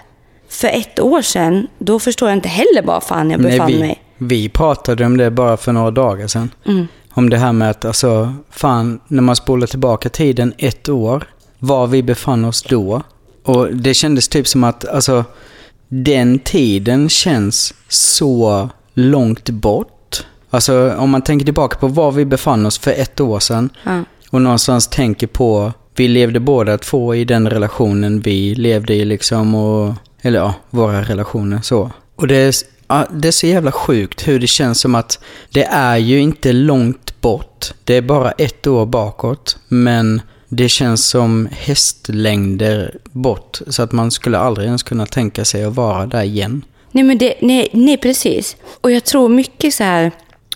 [0.50, 4.02] För ett år sedan, då förstår jag inte heller var fan jag befann vi, mig.
[4.18, 6.50] vi pratade om det bara för några dagar sedan.
[6.66, 6.88] Mm.
[7.14, 11.24] Om det här med att, alltså, fan, när man spolar tillbaka tiden ett år,
[11.60, 13.02] var vi befann oss då.
[13.44, 15.26] Och det kändes typ som att, alltså,
[15.88, 19.91] den tiden känns så långt bort.
[20.54, 24.04] Alltså, om man tänker tillbaka på var vi befann oss för ett år sedan Ja.
[24.30, 29.56] och någonstans tänker på, vi levde båda två i den relationen vi levde i liksom
[29.56, 31.92] och, eller ja, våra relationer så.
[32.16, 32.54] Och det är,
[32.88, 36.54] ja, det är så jävla sjukt hur det känns som att det är ju inte
[36.54, 37.74] långt bort.
[37.84, 43.62] Det är bara ett år bakåt, men det känns som hästlängder bort.
[43.68, 46.66] Så att man skulle aldrig ens kunna tänka sig att vara där igen.
[46.92, 48.56] Nej, men det, nej, nej, precis.
[48.82, 50.12] Och jag tror mycket så här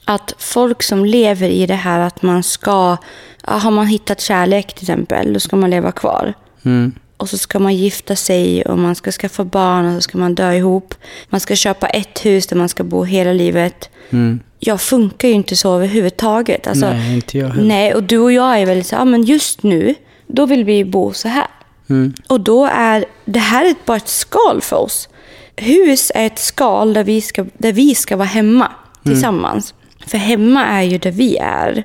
[0.06, 2.98] att folk som lever i det här att man ska,
[3.42, 6.34] har man hittat kärlek till exempel, då ska man leva kvar.
[6.64, 6.92] Mm.
[7.18, 10.36] Och så ska man gifta sig och man ska skaffa barn och så ska man
[10.36, 10.96] dö ihop.
[11.30, 13.90] Man ska köpa ett hus där man ska bo hela livet.
[14.10, 14.40] Mm.
[14.60, 16.68] Jag funkar ju inte så överhuvudtaget.
[16.68, 17.68] Alltså, Nej, inte jag heller.
[17.68, 19.96] Nej, och du och jag är väldigt så, ja men just nu,
[20.28, 21.48] då vill vi bo så här.
[21.90, 22.14] Mm.
[22.28, 25.10] Och då är det här är bara ett skal för oss.
[25.56, 28.72] Hus är ett skal där vi ska, där vi ska vara hemma
[29.04, 29.74] tillsammans.
[30.08, 31.84] För hemma är ju där vi är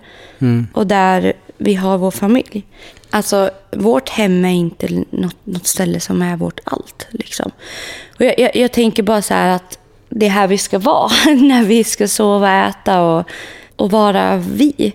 [0.72, 2.64] och där vi har vår familj.
[3.10, 7.06] Alltså, vårt hem är inte något, något ställe som är vårt allt.
[7.10, 7.50] Liksom.
[8.18, 9.78] Och jag, jag, jag tänker bara så här att
[10.08, 13.24] det är här vi ska vara när vi ska sova, äta och,
[13.76, 14.92] och vara vi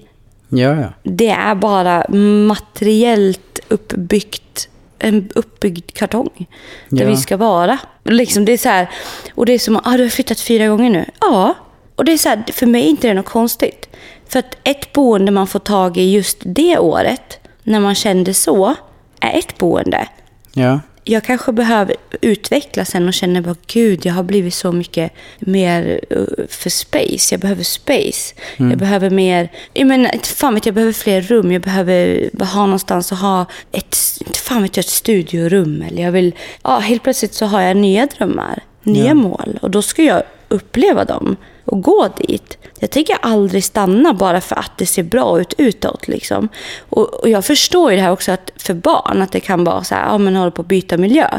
[0.50, 0.94] Ja, ja.
[1.04, 2.06] det är bara
[2.48, 6.48] materiellt uppbyggt, en uppbyggd kartong.
[6.90, 7.10] Där Ja.
[7.10, 7.78] vi ska vara.
[8.04, 8.90] Liksom det är så här,
[9.36, 11.06] och det är som att ah, du har flyttat fyra gånger nu.
[11.22, 11.54] Ja,
[11.96, 13.90] och det är så här, för mig är inte det något konstigt.
[14.28, 18.76] För att ett boende man får tag i just det året, när man kände så,
[19.20, 20.08] är ett boende.
[20.54, 20.80] Ja.
[21.08, 26.00] Jag kanske behöver utvecklas sen och känner bara gud, jag har blivit så mycket mer
[26.12, 27.34] uh, för space.
[27.34, 28.36] Jag behöver space.
[28.58, 31.52] Jag behöver mer, jag menar, inte fan vet jag, jag behöver fler rum.
[31.52, 35.82] Jag behöver ha någonstans att ha ett, inte fan vet jag, ett studiorum.
[35.82, 39.14] Eller jag vill, ja, helt plötsligt så har jag nya drömmar, nya Ja.
[39.14, 39.60] mål.
[39.62, 42.58] Och då ska jag uppleva dem och gå dit.
[42.80, 46.08] Jag tänker aldrig stanna bara för att det ser bra ut utåt.
[46.08, 46.50] Liksom.
[46.90, 49.84] Och, och jag förstår ju det här också att för barn, att det kan vara
[49.84, 51.30] så här, ja men håller på att byta miljö.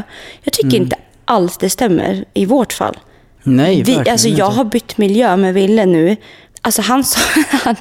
[0.43, 2.97] Jag tycker inte alls det stämmer i vårt fall.
[3.43, 6.15] Nej, Vi, alltså jag har bytt miljö med Ville nu.
[6.61, 7.19] Alltså han, sa,
[7.51, 7.75] han,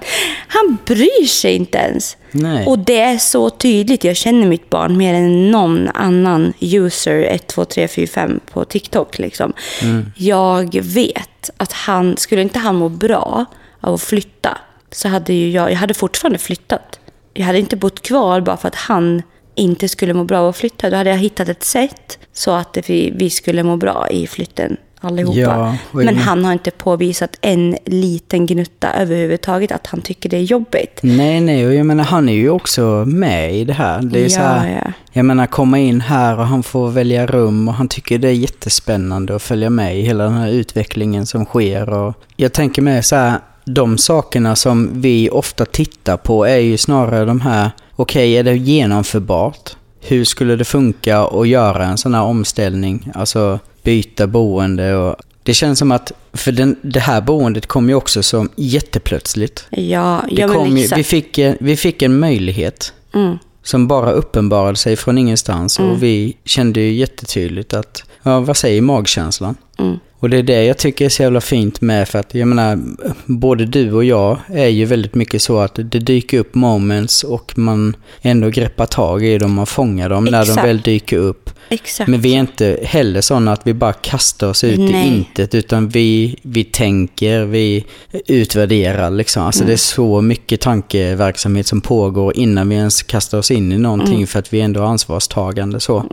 [0.49, 2.17] han bryr sig inte ens.
[2.31, 2.67] Nej.
[2.67, 4.05] Och det är så tydligt.
[4.05, 8.65] Jag känner mitt barn mer än någon annan user 1, 2, 3, 4, 5 på
[8.65, 9.19] TikTok.
[9.19, 9.53] Liksom.
[9.83, 10.12] Mm.
[10.17, 13.45] Jag vet att han, skulle inte han må bra
[13.81, 14.59] av att flytta
[14.91, 17.01] så hade ju jag, jag hade fortfarande flyttat.
[17.35, 19.23] Jag hade inte bott kvar bara för att han
[19.55, 20.91] inte skulle må bra av att flytta.
[20.91, 24.77] Då hade jag hittat ett sätt så att vi, vi skulle må bra i flytten
[25.07, 25.40] allihopa.
[25.40, 30.42] Ja, Men han har inte påvisat en liten gnutta överhuvudtaget att han tycker det är
[30.42, 31.01] jobbigt.
[31.03, 34.03] Nej, nej, och jag menar han är ju också med i det här.
[34.03, 34.92] Det är Ja, så här, ja.
[35.12, 38.33] Jag menar komma in här och han får välja rum och han tycker det är
[38.33, 41.88] jättespännande att följa med i hela den här utvecklingen som sker.
[41.88, 46.77] Och jag tänker med så här, de sakerna som vi ofta tittar på är ju
[46.79, 49.71] snarare de här, okej är det genomförbart?
[50.01, 53.11] Hur skulle det funka att göra en sån här omställning?
[53.14, 57.94] Alltså byta boende och det känns som att, för den, det här boendet kom ju
[57.94, 59.66] också som jätteplötsligt.
[59.70, 63.38] Ja, Det ja kom ju, vi, fick, eh, vi fick en möjlighet Mm.
[63.62, 68.83] som bara uppenbarade sig från ingenstans och vi kände ju jättetydligt att, ja vad säger
[68.83, 69.55] magkänslan?
[69.79, 69.99] Mm.
[70.18, 72.79] Och det är det jag tycker är så jävla fint med för att jag menar,
[73.26, 77.59] både du och jag är ju väldigt mycket så att det dyker upp moments och
[77.59, 80.66] man ändå greppar tag i dem och fångar dem när de Exakt.
[80.68, 81.50] väl dyker upp.
[81.68, 82.09] Exakt.
[82.11, 85.09] Men vi är inte heller sådana att vi bara kastar oss ut Nej.
[85.09, 87.85] i intet utan vi, vi tänker, vi
[88.26, 89.42] utvärderar liksom.
[89.42, 89.66] Alltså Mm.
[89.68, 94.14] det är så mycket tankeverksamhet som pågår innan vi ens kastar oss in i någonting
[94.14, 94.26] Mm.
[94.26, 96.05] för att vi ändå är ansvarstagande så.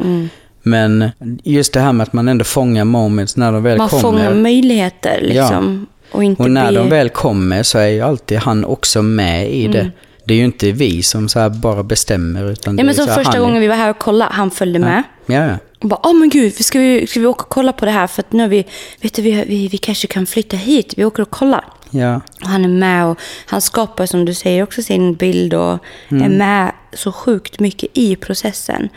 [0.63, 1.09] Men
[1.43, 4.01] just det här med att man ändå fångar moments när de väl Man kommer.
[4.01, 5.87] fångar möjligheter liksom.
[6.11, 6.79] Och inte Och när blir...
[6.79, 9.91] de väl kommer så är ju alltid han också med i det.
[10.25, 12.51] det är ju inte vi som så bara bestämmer.
[12.51, 15.03] Utan det men som första han- gången vi var här och kollade, han följde med.
[15.25, 15.57] Ja, ja.
[15.81, 18.07] Och bara, åh men gud, ska vi, ska vi åka och kolla på det här?
[18.07, 18.65] För att nu vi,
[19.01, 20.93] vet du, vi, vi, vi kanske kan flytta hit.
[20.97, 21.63] Vi åker och kollar.
[21.93, 22.21] Ja.
[22.41, 25.79] Och han är med och han skapar, som du säger, också sin bild och
[26.09, 28.89] är med så sjukt mycket i processen.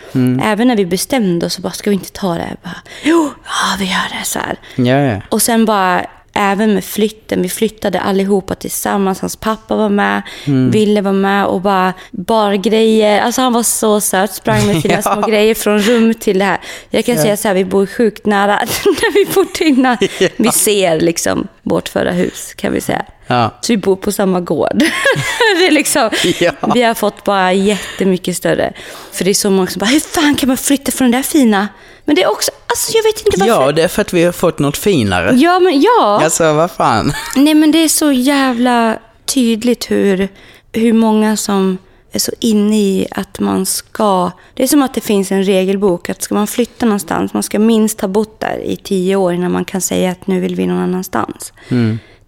[0.42, 2.56] Även när vi bestämde oss så bara, ska vi inte ta det?
[2.62, 4.24] Bara, jo, ja vi gör det.
[4.24, 4.58] Så här.
[4.76, 5.20] Ja, ja.
[5.28, 9.20] Och sen bara, även med flytten, vi flyttade allihopa tillsammans.
[9.20, 13.20] Hans pappa var med, Ville var med och bara bar grejer.
[13.20, 15.02] Alltså han var så söt, sprang med sina Ja.
[15.02, 16.60] små grejer från rum till det här.
[16.90, 19.96] Jag kan säga så här, vi bor sjukt nära när vi bodde innan.
[20.20, 20.28] Ja.
[20.36, 23.04] Vi ser liksom vårt förra hus, kan vi säga.
[23.26, 23.50] Ja.
[23.60, 24.78] Så vi bor på samma gård.
[25.58, 26.52] det är liksom, Ja.
[26.74, 28.72] Vi har fått bara jättemycket större.
[29.12, 31.22] För det är så många som bara, hur fan kan man flytta från det där
[31.22, 31.68] fina?
[32.06, 33.62] Men det är också, alltså jag vet inte varför.
[33.66, 35.32] ja, det är för att vi har fått något finare.
[35.34, 36.20] Ja, men ja.
[36.24, 37.12] Alltså, vad fan.
[37.36, 40.28] Nej, men det är så jävla tydligt hur,
[40.72, 41.78] hur många som
[42.12, 44.30] är så inne i att man ska...
[44.54, 47.58] Det är som att det finns en regelbok att ska man flytta någonstans, man ska
[47.58, 50.66] minst ha bott där i tio år innan man kan säga att nu vill vi
[50.66, 51.52] någon annanstans.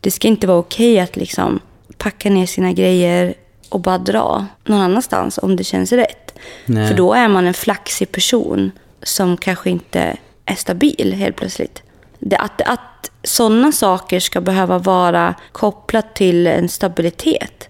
[0.00, 1.60] Det ska inte vara okej att liksom
[1.98, 3.34] packa ner sina grejer
[3.68, 6.38] och bara dra någon annanstans om det känns rätt.
[6.66, 6.88] Nej.
[6.88, 8.70] För då är man en flaxig person
[9.02, 11.82] som kanske inte är stabil helt plötsligt.
[12.18, 17.68] Det, att, att sådana saker ska behöva vara kopplat till en stabilitet.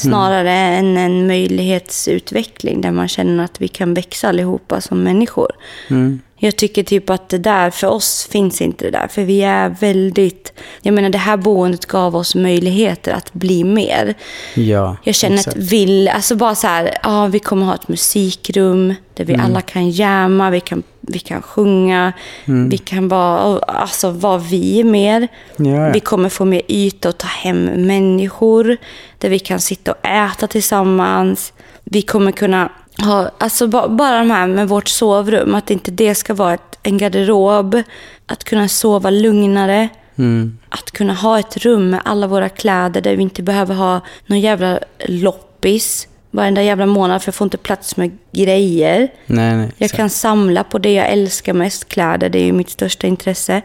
[0.00, 5.52] Snarare än en möjlighetsutveckling där man känner att vi kan växa allihopa som människor.
[6.42, 9.08] Jag tycker typ att det där, för oss finns inte det där.
[9.08, 14.14] För vi är väldigt, jag menar det här boendet gav oss möjligheter att bli mer.
[14.54, 15.56] Ja, Jag känner exakt.
[15.56, 19.60] att vill, alltså bara så här, ja vi kommer ha ett musikrum där vi alla
[19.60, 22.12] kan jamma, vi kan, vi kan sjunga,
[22.70, 25.28] vi kan vara, alltså vara vi mer.
[25.56, 25.90] Ja, ja.
[25.92, 28.76] Vi kommer få mer yta att ta hem människor,
[29.18, 31.52] där vi kan sitta och äta tillsammans.
[31.84, 36.14] Vi kommer kunna ha, alltså ba, bara de här med vårt sovrum, att inte det
[36.14, 37.82] ska vara ett, en garderob,
[38.26, 39.88] att kunna sova lugnare.
[40.68, 44.40] Att kunna ha ett rum med alla våra kläder där vi inte behöver ha någon
[44.40, 49.08] jävla loppis varenda jävla månad för jag får inte plats med grejer.
[49.26, 49.70] Nej, nej.
[49.78, 52.28] Jag kan samla på det jag älskar mest, kläder.
[52.28, 53.62] Det är ju mitt största intresse.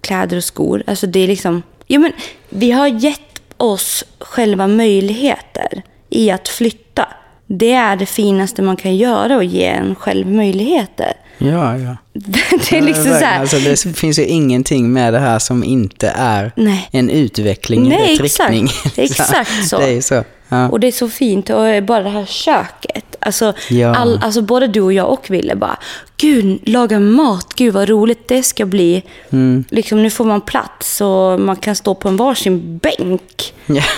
[0.00, 0.82] Kläder och skor.
[0.86, 1.62] Alltså det är liksom...
[1.86, 2.12] Ja, men
[2.48, 3.20] vi har gett
[3.56, 7.08] oss själva möjligheter i att flytta.
[7.46, 11.12] Det är det finaste man kan göra och ge en själv möjligheter.
[11.38, 11.96] Ja, ja.
[12.70, 13.40] Det är liksom så här...
[13.40, 16.88] Alltså, det finns ju ingenting med det här som inte är Nej.
[16.92, 18.50] en utveckling Nej, i rätt exakt.
[18.50, 18.68] riktning.
[19.04, 19.78] Exakt så.
[19.78, 20.24] Det är så.
[20.48, 20.68] Ja.
[20.68, 21.50] Och det är så fint.
[21.50, 23.16] Och bara det här köket.
[23.20, 23.94] Alltså, Ja.
[23.96, 25.76] all, alltså både du och jag och Ville bara,
[26.16, 29.02] gud, laga mat, gud vad roligt det ska bli.
[29.32, 29.64] Mm.
[29.70, 33.54] Liksom, nu får man plats och man kan stå på en varsin bänk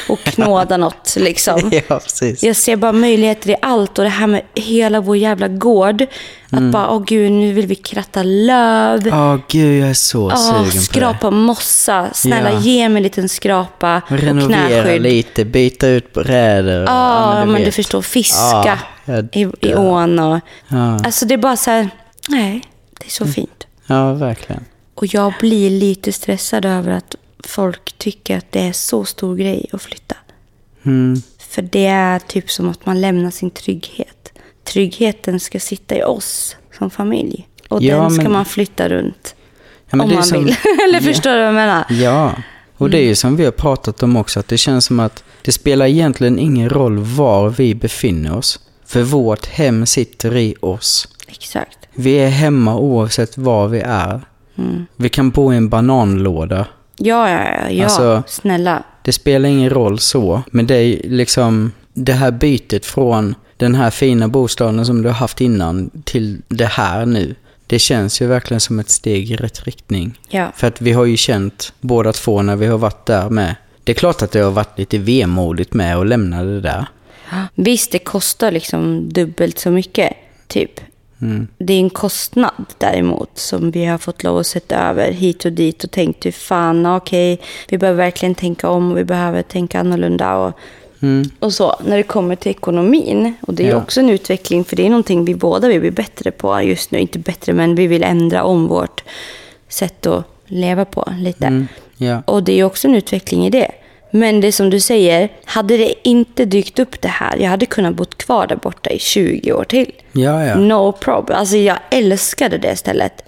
[0.09, 1.16] och knåda något.
[1.18, 1.70] Liksom.
[1.88, 2.00] ja.
[2.40, 6.02] Jag ser bara möjligheter i allt och det här med hela vår jävla gård.
[6.02, 6.70] Att Mm.
[6.70, 9.07] bara, åh gud, nu vill vi kratta löv.
[9.12, 10.81] Åh gud, jag är så sugen på det.
[10.81, 12.07] skrapa mossa.
[12.12, 12.61] Snälla Ja.
[12.61, 15.02] ge mig en liten skrapa och Renovera knäskydd.
[15.02, 16.83] lite, byta ut brädor.
[16.87, 18.02] Ja, men, du förstår.
[18.02, 20.40] Fiska jag i, i ån och...
[20.68, 20.98] Ja.
[21.04, 21.88] Alltså det är bara så här...
[22.29, 22.62] Nej,
[23.01, 23.35] det är så Mm.
[23.35, 23.67] fint.
[23.87, 24.64] Ja, verkligen.
[24.95, 27.14] Och jag blir lite stressad över att
[27.45, 30.14] folk tycker att det är så stor grej att flytta.
[30.83, 31.23] Mm.
[31.38, 34.33] För det är typ som att man lämnar sin trygghet.
[34.64, 37.49] Tryggheten ska sitta i oss som familj.
[37.69, 39.35] Och Ja, den ska men- man flytta runt.
[39.91, 40.57] Ja, om man som- vill.
[40.88, 41.12] Eller Ja.
[41.12, 41.85] förstår du vad jag menar?
[41.91, 42.33] Ja,
[42.77, 45.25] och det är ju som vi har pratat om också, att det känns som att
[45.43, 48.61] det spelar egentligen ingen roll var vi befinner oss.
[48.87, 51.09] För vårt hem sitter i oss.
[51.29, 51.79] Exakt.
[51.95, 54.21] Vi är hemma oavsett var vi är.
[54.59, 54.87] Mm.
[54.97, 56.67] Vi kan bo i en bananlåda.
[56.97, 57.71] Ja, ja, ja.
[57.71, 57.85] ja.
[57.85, 58.83] Alltså- Snälla.
[59.05, 63.91] Det spelar ingen roll så, men det är liksom det här bytet från den här
[63.91, 67.35] fina bostaden som du har haft innan till det här nu.
[67.67, 70.19] Det känns ju verkligen som ett steg i rätt riktning.
[70.29, 70.53] Ja.
[70.57, 73.55] För att vi har ju känt båda två när vi har varit där med.
[73.85, 76.87] Det är klart att det har varit lite vemodigt med att lämna det där.
[77.55, 80.12] Visst, det kostar liksom dubbelt så mycket,
[80.47, 80.81] typ.
[81.22, 81.48] Mm.
[81.59, 85.52] Det är en kostnad däremot som vi har fått lov att sätta över hit och
[85.52, 89.81] dit och tänkt hur fan, okej, vi behöver verkligen tänka om och vi behöver tänka
[89.81, 90.52] annorlunda och,
[91.38, 91.76] och så.
[91.85, 93.76] När det kommer till ekonomin, och det är Ja.
[93.76, 96.98] också en utveckling för det är någonting vi båda vill bli bättre på just nu.
[96.98, 99.04] Inte bättre, men vi vill ändra om vårt
[99.68, 101.66] sätt att leva på lite.
[101.96, 102.22] Ja.
[102.26, 103.70] Och det är också en utveckling i det.
[104.11, 107.94] Men det som du säger, hade det inte dykt upp det här, jag hade kunnat
[107.94, 109.92] bo kvar där borta i 20 år till.
[110.12, 110.55] Ja, ja.
[110.55, 111.38] No problem.
[111.38, 113.23] Alltså jag älskade det stället.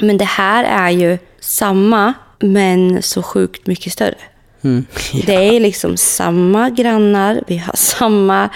[0.00, 4.14] Men det här är ju samma, men så sjukt mycket större.
[4.62, 4.86] Mm.
[5.26, 8.48] Det är liksom samma grannar, vi har samma,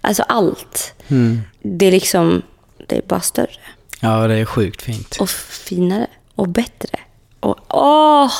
[0.00, 0.94] alltså allt.
[1.08, 1.40] Mm.
[1.62, 2.42] Det är liksom,
[2.86, 3.46] det är bara större
[4.00, 5.16] Ja, det är sjukt fint.
[5.20, 6.98] och finare och bättre.
[7.40, 8.30] Och åh,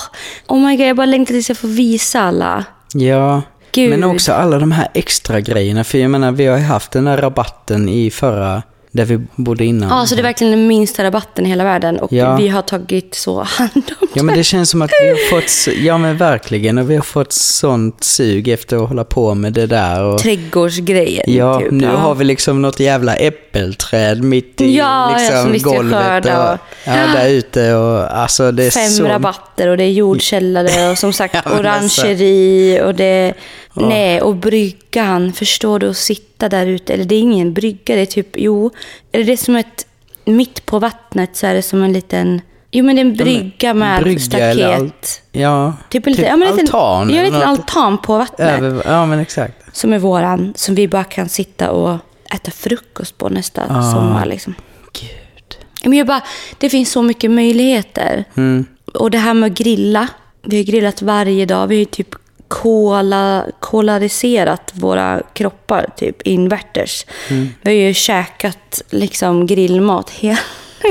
[0.46, 2.64] oh my god, jag bara längtar tills jag får visa alla.
[2.94, 3.90] Ja, Gud.
[3.90, 5.84] men också alla de här extra grejerna.
[5.84, 8.62] För jag menar, vi har ju haft den där rabatten i förra,
[8.96, 9.88] där vi bodde innan.
[9.98, 12.36] Ja, så det är verkligen den minsta rabatten i hela världen och Ja.
[12.36, 15.74] vi har tagit så hand om Ja men det känns som att vi har fått,
[15.84, 19.66] ja men verkligen, och vi har fått sånt sug efter att hålla på med det
[19.66, 20.02] där.
[20.04, 21.24] Och, trädgårdsgrejen.
[21.34, 21.70] ja, typ.
[21.70, 21.90] nu Ja.
[21.90, 26.26] har vi liksom något jävla äppelträd mitt i Ja, ja, liksom, ska golvet.
[26.26, 29.04] och, och- ja, där ute och alltså det är Fem så...
[29.04, 31.60] rabatter och det är jordkällare och som sagt Ja, alltså.
[32.02, 33.34] orangeri och det...
[33.76, 35.32] Nej, och bryggan.
[35.32, 35.90] Förstår du?
[35.90, 36.94] Att sitta där ute.
[36.94, 38.28] Eller det är ingen brygga, det är typ...
[38.34, 38.70] Jo,
[39.12, 39.86] är det som ett...
[40.24, 42.40] Mitt på vattnet så är det som en liten...
[42.70, 44.42] Jo, men det är en brygga med brygga staket.
[44.44, 45.22] eller allt.
[45.32, 46.74] Ja, Typ en liten, ja, en liten, altan.
[46.74, 48.62] Ja, en eller liten altan på vattnet.
[48.62, 49.76] Över, ja men exakt.
[49.76, 50.52] Som är våran.
[50.56, 51.96] Som vi bara kan sitta och
[52.34, 53.92] äta frukost på nästa Ah.
[53.92, 54.26] sommar.
[54.26, 54.54] Liksom.
[54.92, 55.56] Gud.
[55.84, 56.20] Men jag bara,
[56.58, 58.24] det finns så mycket möjligheter.
[58.36, 58.64] Mm.
[58.94, 60.08] Och det här med att grilla.
[60.42, 61.66] Vi har grillat varje dag.
[61.66, 62.14] Vi har typ
[62.48, 67.06] kola, kolariserat våra kroppar, typ invärters.
[67.30, 67.48] Mm.
[67.62, 70.38] Vi har ju käkat liksom grillmat hela,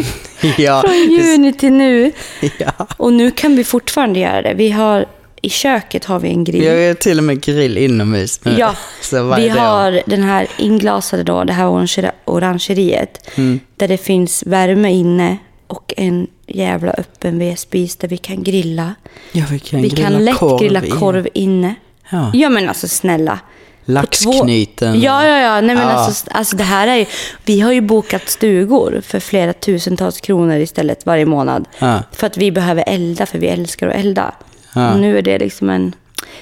[0.57, 2.11] Ja, från juni till nu.
[2.57, 2.87] ja.
[2.97, 4.53] Och nu kan vi fortfarande göra det.
[4.53, 5.05] Vi har,
[5.41, 6.61] I köket har vi en grill.
[6.61, 8.55] Vi har till och med grill inomhus nu.
[8.57, 8.75] Ja,
[9.37, 13.29] vi har den här inglasade då, det här orange- orangeriet.
[13.37, 13.59] Mm.
[13.75, 15.37] Där det finns värme inne
[15.67, 18.95] och en jävla öppen vedspis där vi kan grilla.
[19.31, 21.75] Ja, vi kan vi grilla kan lätt korv grilla korv inne.
[22.09, 22.31] Ja.
[22.33, 23.39] Ja men alltså snälla.
[23.85, 25.01] Laxknyten.
[25.01, 25.61] Ja, ja, ja.
[25.61, 25.93] Nej, men Ja.
[25.93, 27.05] Alltså, alltså det här är ju,
[27.45, 31.65] vi har ju bokat stugor för flera tusentals kronor istället varje månad.
[31.79, 32.03] Ja.
[32.11, 34.35] För att vi behöver elda, för vi älskar att elda.
[34.73, 34.91] Ja.
[34.91, 35.95] Och nu är det liksom en...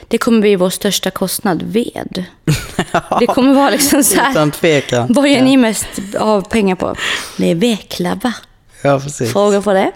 [0.07, 2.25] Det kommer bli vår största kostnad, ved.
[3.19, 4.31] Det kommer vara liksom så här...
[4.31, 5.07] Utan tvekan.
[5.13, 5.87] Vad gör ni mest
[6.19, 6.95] av pengar på?
[7.37, 8.33] Det är vedklabbar.
[8.83, 9.31] Ja, precis.
[9.31, 9.91] Fråga på det.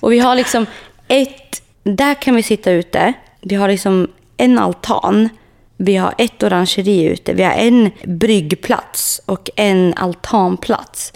[0.00, 0.66] Och vi har liksom
[1.08, 1.62] ett...
[1.82, 3.12] Där kan vi sitta ute.
[3.40, 5.28] Vi har liksom en altan.
[5.76, 7.32] Vi har ett orangeri ute.
[7.32, 11.12] Vi har en bryggplats och en altanplats.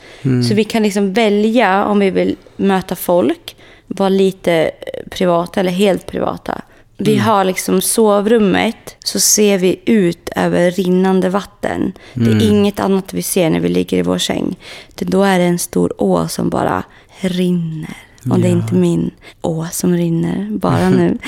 [0.49, 3.57] Så vi kan liksom välja om vi vill möta folk,
[3.87, 4.71] vara lite
[5.11, 6.63] privata eller helt privata.
[7.01, 11.93] Vi har liksom sovrummet, så ser vi ut över rinnande vatten.
[12.15, 14.57] Det är inget annat vi ser när vi ligger i vår säng.
[14.95, 16.83] Det, då är det en stor å som bara
[17.21, 17.97] rinner.
[18.31, 21.19] Och det är inte min å som rinner, bara nu.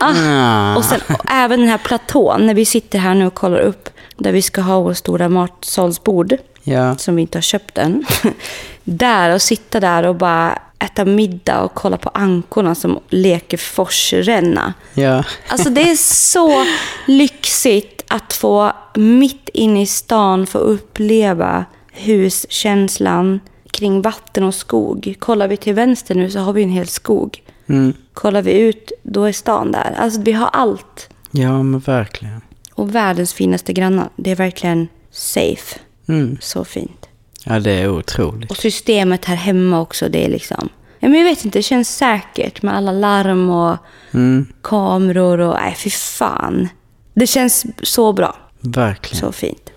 [0.00, 0.12] Ah.
[0.14, 0.76] Ah.
[0.76, 3.88] Och, sen, och även den här platån, när vi sitter här nu och kollar upp,
[4.16, 6.96] där vi ska ha vår stora matsalsbord, Ja.
[6.96, 8.04] som vi inte har köpt än.
[8.84, 14.74] där och sitta där och bara äta middag och kolla på ankorna som leker forsränna.
[14.94, 15.24] Ja.
[15.48, 16.64] Alltså det är så
[17.06, 25.14] lyxigt att få mitt inne i stan få uppleva huskänslan kring vatten och skog.
[25.18, 27.42] Kollar vi till vänster nu så har vi en hel skog.
[27.66, 27.92] Mm.
[28.12, 29.94] Kollar vi ut, då är stan där.
[29.98, 31.08] Alltså vi har allt.
[31.30, 32.40] ja, men verkligen.
[32.74, 34.08] Och världens finaste grannar.
[34.16, 35.78] Det är verkligen safe.
[36.08, 36.38] Mm.
[36.40, 37.07] Så fint.
[37.44, 38.50] Ja, det är otroligt.
[38.50, 40.68] Och systemet här hemma också, det är liksom...
[41.00, 43.76] Ja, men jag vet inte, det känns säkert med alla larm och
[44.14, 44.46] Mm.
[44.62, 45.54] kameror och...
[45.54, 46.68] Nej, fy fan.
[47.14, 48.36] Det känns så bra.
[48.60, 49.20] Verkligen.
[49.20, 49.70] Så fint.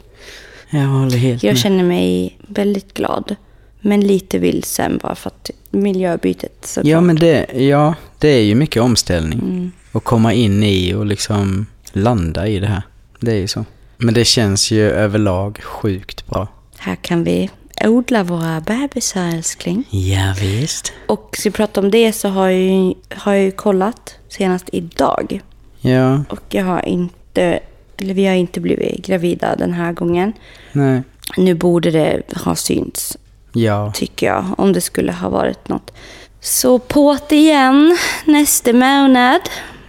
[0.69, 1.59] Jag håller helt Jag med.
[1.59, 3.35] känner mig väldigt glad.
[3.81, 6.85] Men lite vilsen bara för att miljöbytet såklart.
[6.91, 9.39] Ja, men det, ja, det är ju mycket omställning.
[9.39, 9.71] Mm.
[9.91, 12.81] Att komma in i och liksom landa i det här.
[13.19, 13.65] Det är ju så.
[13.97, 16.47] Men det känns ju överlag sjukt bra.
[16.83, 17.49] Här kan vi
[17.85, 19.83] odla våra bebisar älskling.
[19.89, 20.93] Ja, visst.
[21.07, 25.41] Och ska vi prata om det så har jag ju, har jag kollat senast idag.
[25.81, 27.59] Ja, Och jag har inte,
[27.97, 30.33] eller vi har inte blivit gravida den här gången.
[30.71, 31.01] nej.
[31.37, 33.17] Nu borde det ha synts,
[33.53, 35.93] Ja, tycker jag, om det skulle ha varit något.
[36.39, 39.41] Så på't igen nästa månad.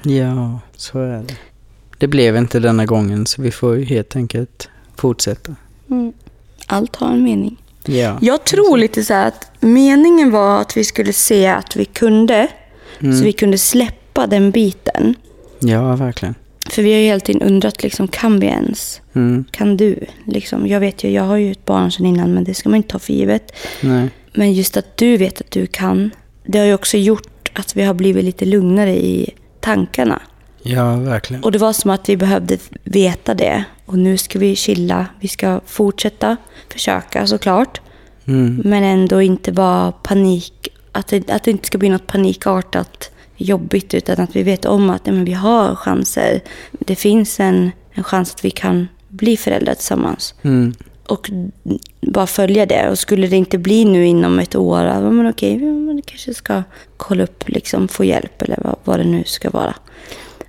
[0.03, 1.35] ja, så är det.
[1.99, 5.55] Det blev inte denna gången så vi får ju helt enkelt fortsätta.
[5.91, 6.13] Mm.
[6.73, 7.57] Allt har en mening.
[7.85, 12.49] Ja, Jag tror lite så att meningen var att vi skulle se att vi kunde,
[13.01, 15.15] så vi kunde släppa den biten.
[15.61, 16.35] ja verkligen.
[16.71, 19.01] För vi har ju hela tiden undrat, liksom, kan vi ens?
[19.15, 19.99] Mm, Kan du?
[20.27, 22.77] Liksom, jag vet ju, jag har ju ett barn sedan innan, men det ska man
[22.77, 23.53] inte ta för givet.
[23.81, 24.09] nej.
[24.35, 26.11] Men just att du vet att du kan,
[26.47, 29.31] det har ju också gjort att vi har blivit lite lugnare i
[29.61, 30.23] tankarna.
[30.63, 31.45] Ja, verkligen.
[31.45, 33.65] Och det var som att vi behövde veta det.
[33.87, 35.07] Och nu ska vi chilla.
[35.21, 36.37] Vi ska fortsätta
[36.73, 37.81] försöka såklart.
[38.25, 40.69] Mm, Men ändå inte vara panik.
[40.93, 44.91] Att det, att det inte ska bli något panikartat jobbigt utan att vi vet om
[44.91, 46.41] att men vi har chanser.
[46.71, 50.35] Det finns en, en chans att vi kan bli föräldrar tillsammans.
[50.43, 50.75] Mm.
[51.07, 51.31] Och
[52.01, 52.89] bara följa det.
[52.91, 56.35] Och skulle det inte bli nu inom ett år, ja, men okej, men det kanske
[56.35, 56.63] ska
[56.97, 59.75] kolla upp, liksom, få hjälp eller vad, vad det nu ska vara.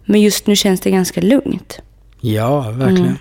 [0.05, 1.79] Men just nu känns det ganska lugnt.
[2.21, 3.05] Ja, verkligen.
[3.05, 3.17] Mm.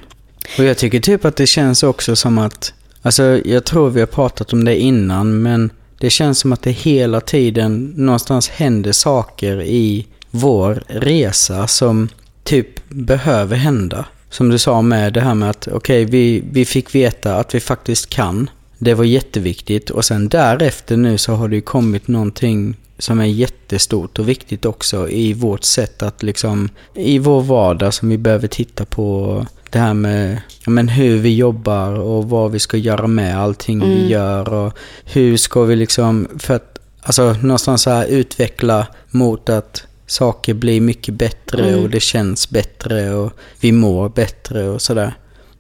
[0.59, 2.73] Och jag tycker typ att det känns också som att,
[3.03, 6.71] alltså jag tror vi har pratat om det innan, men det känns som att det
[6.71, 12.09] hela tiden någonstans händer saker i vår resa som
[12.45, 14.05] typ behöver hända.
[14.31, 17.61] Som du sa med det här med att okej, vi, vi fick veta att vi
[17.61, 18.51] faktiskt kan.
[18.85, 23.25] Det var jätteviktigt och sen därefter nu så har det ju kommit någonting som är
[23.25, 28.49] jättestort och viktigt också i vårt sätt att liksom, i vår vardag som vi behöver
[28.49, 29.47] titta på.
[29.71, 34.09] Det här med men hur vi jobbar och vad vi ska göra med allting vi
[34.09, 34.73] gör och
[35.05, 40.81] hur ska vi liksom, för att alltså någonstans så här utveckla mot att saker blir
[40.81, 45.15] mycket bättre och det känns bättre och vi mår bättre och sådär.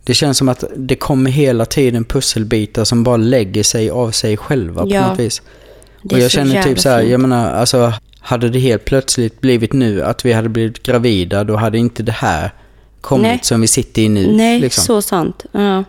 [0.04, 4.36] Det känns som att det kommer hela tiden pusselbitar som bara lägger sig av sig
[4.36, 5.08] själva på Ja.
[5.08, 5.42] något vis.
[6.10, 10.02] Och jag känner typ så här, jag menar, alltså hade det helt plötsligt blivit nu
[10.02, 12.50] att vi hade blivit gravida, då hade inte det här
[13.00, 13.40] kommit Nej.
[13.42, 14.32] som vi sitter i nu.
[14.32, 14.84] Nej, liksom.
[14.84, 15.44] så sant.
[15.52, 15.84] Ja.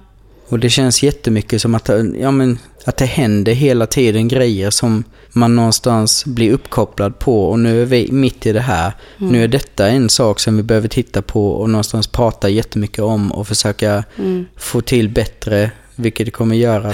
[0.53, 1.89] Och det känns jättemycket som att,
[2.19, 7.49] ja, men, att det händer hela tiden grejer som man någonstans blir uppkopplad på.
[7.49, 8.91] Och nu är vi mitt i det här.
[9.19, 9.31] Mm.
[9.33, 13.31] Nu är detta en sak som vi behöver titta på och någonstans prata jättemycket om
[13.31, 14.45] och försöka Mm.
[14.57, 16.93] få till bättre, vilket det kommer göra.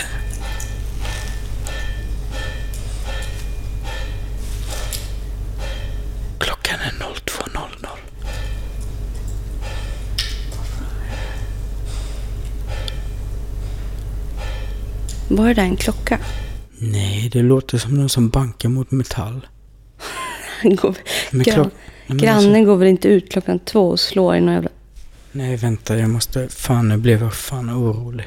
[6.40, 7.88] Klockan är 02.00.
[15.30, 16.20] Var det där en klocka?
[16.78, 19.48] Nej, det låter som någon som bankar mot metall.
[20.64, 20.96] Går,
[21.32, 21.70] Men gran, Nej,
[22.08, 24.70] men grannen alltså- går väl inte ut klockan två och slår i någon jävla...
[25.32, 26.50] Nej, vänta, jag måste...
[26.50, 28.26] Fan, nu blev jag fan orolig.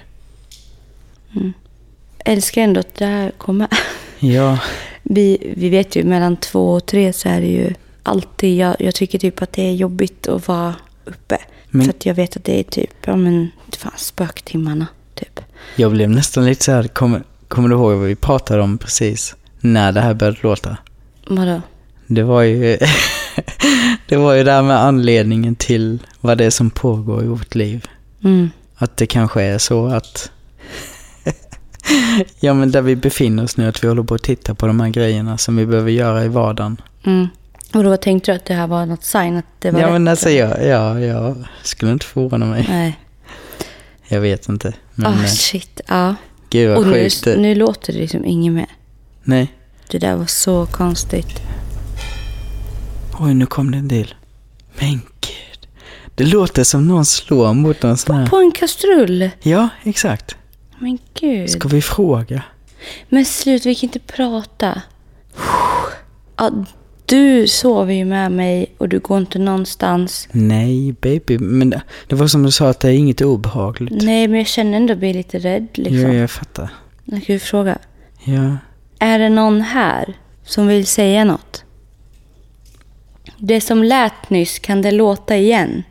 [2.25, 3.69] Älskar ändå att det här kommer.
[4.25, 4.59] Ja,
[5.03, 8.57] Vi, vi vet ju mellan två och tre så är det ju alltid...
[8.57, 10.75] Jag, jag tycker typ att det är jobbigt att vara
[11.05, 11.39] uppe.
[11.71, 15.41] Men- För att jag vet att det är typ, ja men, fan spöktimmarna typ.
[15.77, 16.83] Jag blev nästan lite så här...
[16.83, 19.35] Kommer, kommer du ihåg vad vi pratade om precis?
[19.61, 20.77] När det här började låta?
[21.29, 21.61] Vadå?
[22.07, 22.79] Det var ju...
[24.09, 27.55] det var ju det här med anledningen till vad det är som pågår i vårt
[27.55, 27.87] liv.
[28.25, 28.51] Mm.
[28.77, 30.31] Att det kanske är så att...
[32.41, 34.81] ja, men där vi befinner oss nu, att vi håller på att titta på de
[34.81, 36.77] här grejerna som vi behöver göra i vardagen.
[37.05, 37.29] Mm.
[37.75, 39.93] Och då tänkte du att det här var något sign att det var Ja, rätt?
[39.93, 42.67] men alltså jag, ja, jag skulle inte förvåna mig.
[42.69, 42.99] Nej.
[44.13, 44.75] Jag vet inte.
[44.95, 46.15] Men eh, shit, ja.
[46.51, 47.27] gud vad Och nu, sjukt.
[47.27, 48.67] nu låter det liksom inget mer.
[49.23, 49.53] Nej.
[49.91, 51.41] Det där var så konstigt.
[53.21, 54.15] Oj, nu kom det en del.
[54.79, 55.69] Men gud.
[56.15, 58.27] Det låter som någon slår mot någon sån här...
[58.27, 59.31] På en kastrull?
[59.43, 60.37] Ja, exakt.
[60.79, 61.51] Men gud.
[61.51, 62.43] Ska vi fråga?
[63.09, 64.83] Men slut, vi kan inte prata.
[66.37, 66.65] Ja,
[67.13, 70.29] du sover ju med mig och du går inte någonstans.
[70.33, 71.39] Nej, baby.
[71.39, 74.03] Men det, det var som du sa att det är inget obehagligt.
[74.03, 76.01] Nej, men jag känner ändå att jag blir lite rädd liksom.
[76.01, 76.71] Ja, jag fattar.
[77.05, 77.79] Jag kan ju fråga.
[78.25, 78.57] Ja.
[78.99, 81.65] Är det någon här som vill säga något?
[83.39, 85.83] Det som lät nyss, kan det låta igen?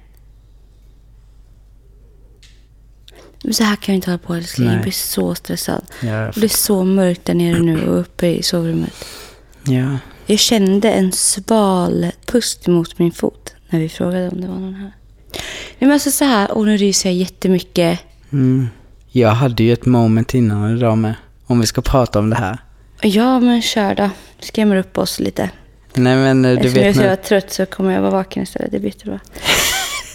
[3.51, 4.69] Så här kan jag inte hålla på älskling.
[4.69, 5.86] Jag blir så stressad.
[6.01, 9.05] Ja, jag Det blir så mörkt där nere nu och uppe i sovrummet.
[9.63, 9.97] ja.
[10.32, 14.73] Jag kände en sval pust mot min fot när vi frågade om det var någon
[14.73, 14.91] här.
[15.34, 15.41] Nej,
[15.79, 17.99] men alltså så här, och nu ryser jag jättemycket.
[18.32, 18.69] Mm.
[19.09, 21.13] Jag hade ju ett moment innan idag med.
[21.45, 22.57] Om vi ska prata om det här.
[23.01, 24.09] Ja, men kör då.
[24.39, 25.49] Skrämmer upp oss lite.
[25.93, 28.43] Nej, men eh, du Eftersom jag är vet så trött så kommer jag vara vaken
[28.43, 28.71] istället.
[28.71, 29.19] Det blir jättebra.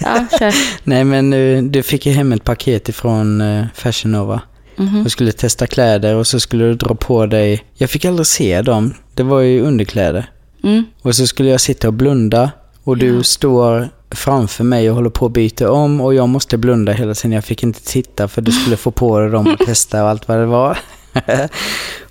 [0.00, 0.54] Ja, kör.
[0.84, 4.40] Nej, men eh, du fick ju hem ett paket ifrån eh, Fashion Nova.
[4.76, 5.04] Mhm.
[5.04, 7.64] Du skulle testa kläder och så skulle du dra på dig...
[7.74, 8.94] Jag fick aldrig se dem.
[9.14, 10.30] Det var ju underkläder.
[10.64, 10.84] Mm.
[11.02, 12.50] Och så skulle jag sitta och blunda
[12.84, 13.22] och du Ja.
[13.22, 17.32] står framför mig och håller på att byta om och jag måste blunda hela tiden.
[17.32, 20.28] Jag fick inte titta för du skulle få på dig dem och testa och allt
[20.28, 20.78] vad det var.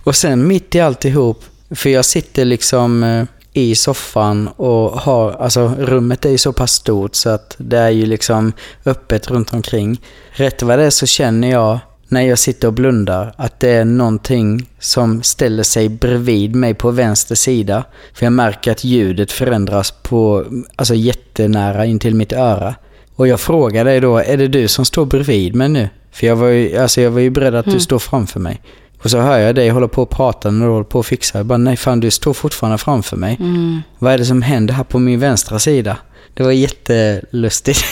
[0.03, 5.73] och sen mitt i alltihop, för jag sitter liksom eh, i soffan och har, alltså
[5.79, 8.53] rummet är ju så pass stort så att det är ju liksom
[8.85, 10.01] öppet runt omkring.
[10.31, 13.85] Rätt vad det är så känner jag när jag sitter och blundar att det är
[13.85, 17.83] någonting som ställer sig bredvid mig på vänster sida.
[18.13, 20.45] För jag märker att ljudet förändras på,
[20.75, 22.75] alltså jättenära in till mitt öra.
[23.15, 25.89] Och jag frågar dig då, är det du som står bredvid mig nu?
[26.11, 28.61] För jag var ju, alltså jag var ju beredd att du står framför mig.
[29.03, 31.39] Och så hör jag dig hålla på och prata när du håller på och fixar.
[31.39, 33.37] Jag bara, nej fan du står fortfarande framför mig.
[33.39, 33.81] Mm.
[33.99, 35.97] Vad är det som händer här på min vänstra sida?
[36.33, 37.85] Det var jättelustigt.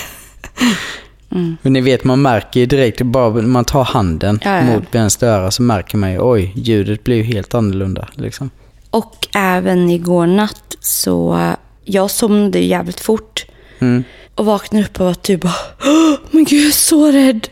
[1.33, 1.57] Mm.
[1.61, 4.63] Men ni vet, man märker ju direkt, bara man tar handen Ja, ja.
[4.63, 8.07] mot vänster öra så märker man ju, oj, ljudet blir ju helt annorlunda.
[8.13, 8.49] Liksom.
[8.89, 11.39] Och även igår natt så,
[11.83, 13.45] jag somnade jävligt fort.
[13.79, 14.03] Mm.
[14.35, 15.53] Och vaknade upp av att du bara,
[15.85, 17.47] "Åh, men gud jag är så rädd.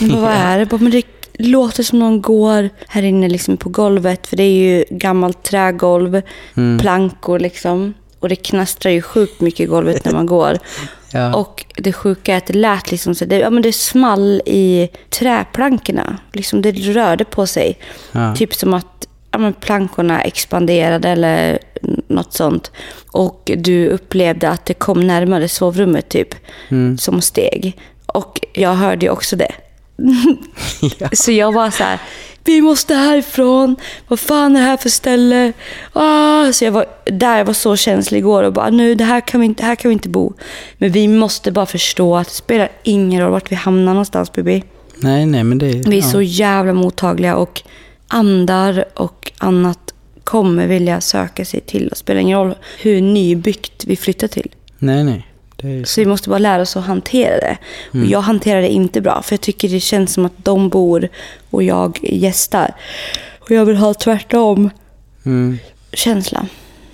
[0.00, 0.66] Jag bara, vad är det?
[0.66, 1.02] Bara, men det
[1.38, 4.26] låter som någon går här inne liksom på golvet.
[4.26, 6.22] För det är ju gammalt trägolv,
[6.80, 7.94] plankor liksom.
[8.20, 10.58] Och det knastrar ju sjukt mycket i golvet när man går.
[11.12, 11.34] Ja.
[11.34, 14.88] Och det sjuka är att det lät liksom så, det, ja, men det small i
[15.10, 16.16] träplankorna.
[16.32, 17.78] Liksom det rörde på sig.
[18.12, 18.34] Ja.
[18.36, 21.58] Typ som att ja, men plankorna expanderade eller
[22.06, 22.72] något sånt.
[23.12, 26.34] Och du upplevde att det kom närmare sovrummet typ.
[26.98, 27.78] Som steg.
[28.06, 29.52] Och jag hörde ju också det.
[31.12, 31.98] Så jag var så här,
[32.44, 33.76] vi måste härifrån.
[34.08, 35.52] Vad fan är det här för ställe?
[35.92, 39.20] Ah, så jag var där, jag var så känslig igår och bara, nu det här
[39.20, 40.32] kan vi inte, här kan vi inte bo.
[40.78, 44.64] Men vi måste bara förstå att det spelar ingen roll vart vi hamnar någonstans, Bibi.
[44.96, 45.90] Nej, nej, men det är...
[45.90, 46.10] Vi är ja.
[46.10, 47.62] så jävla mottagliga och
[48.08, 49.94] andar och annat
[50.24, 51.98] kommer vilja söka sig till oss.
[51.98, 54.50] spelar ingen roll hur nybyggt vi flyttar till.
[54.78, 55.26] Nej, nej.
[55.84, 57.56] Så vi måste bara lära oss att hantera det.
[57.90, 61.08] Och jag hanterar det inte bra, för jag tycker det känns som att de bor
[61.50, 62.74] och jag gästar.
[63.40, 64.70] Och jag vill ha tvärtom
[65.26, 65.58] Mm.
[65.92, 66.46] känsla.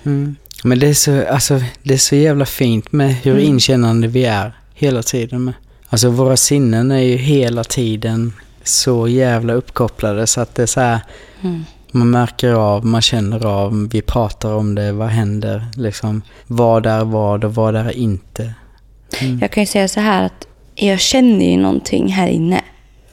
[0.05, 0.35] Mm.
[0.63, 3.43] Men det är, så, alltså, det är så jävla fint med hur Mm.
[3.43, 5.43] inkännande vi är hela tiden.
[5.43, 5.53] Med.
[5.89, 10.79] Alltså våra sinnen är ju hela tiden så jävla uppkopplade så att det är så
[10.79, 10.99] här,
[11.41, 11.65] Mm.
[11.97, 17.03] Man märker av, man känner av, vi pratar om det, vad händer, liksom, vad är
[17.05, 18.53] vad och vad är inte.
[19.41, 22.61] Jag kan ju säga så här att jag känner ju någonting här inne.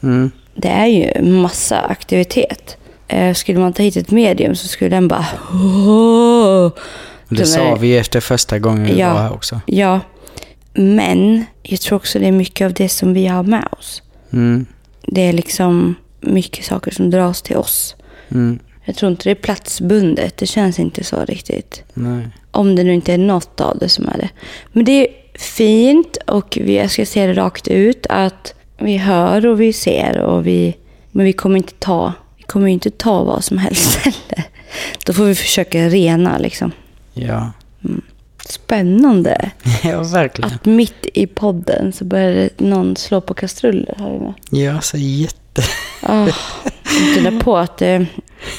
[0.03, 0.31] Mm.
[0.55, 2.77] Det är ju massa aktivitet.
[3.09, 5.27] Eh, Skulle man ta hit ett medium så skulle den bara...
[7.29, 9.13] Det sa vi efter första gången vi Ja.
[9.15, 9.61] var här också.
[9.67, 10.01] Ja,
[10.75, 14.03] men jag tror också det är mycket av det som vi har med oss.
[14.33, 14.67] Mm.
[15.03, 17.97] Det är liksom mycket saker som dras till oss.
[18.31, 18.59] Mm.
[18.85, 20.37] Jag tror inte det är platsbundet.
[20.37, 21.83] Det känns inte så riktigt.
[21.95, 22.29] Nej.
[22.51, 24.29] Om det nu inte är något av det som är det.
[24.73, 25.07] Men det är
[25.39, 30.19] fint och vi, jag ska säga det rakt ut att vi hör och vi ser
[30.19, 30.77] och vi...
[31.11, 34.45] Men vi kommer inte ta, vi kommer inte ta vad som helst heller.
[35.07, 36.73] Då får vi försöka rena liksom.
[37.13, 37.53] Ja.
[38.47, 39.51] Spännande.
[39.83, 40.53] ja, verkligen.
[40.53, 44.35] Att mitt i podden så började någon slå på kastruller här inne.
[44.51, 45.63] Ja, så jätte...
[46.03, 46.29] Oh,
[47.19, 48.07] inte på att det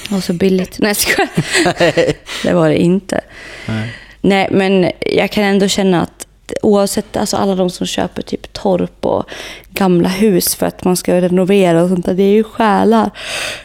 [0.10, 0.80] var så billigt.
[0.80, 1.28] Nej, jag.
[2.44, 3.22] Det var det inte.
[3.68, 3.94] Nej.
[4.22, 6.28] Nej, men jag kan ändå känna att
[6.62, 9.30] oavsett alltså alla de som köper typ torp och
[9.70, 13.10] gamla hus för att man ska renovera och sånt där, det är ju själar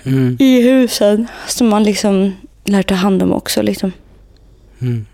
[0.05, 0.37] Mm.
[0.41, 3.63] i husen som man liksom lär ta hand om också.
[3.63, 3.93] Liksom.
[4.81, 5.07] Mm.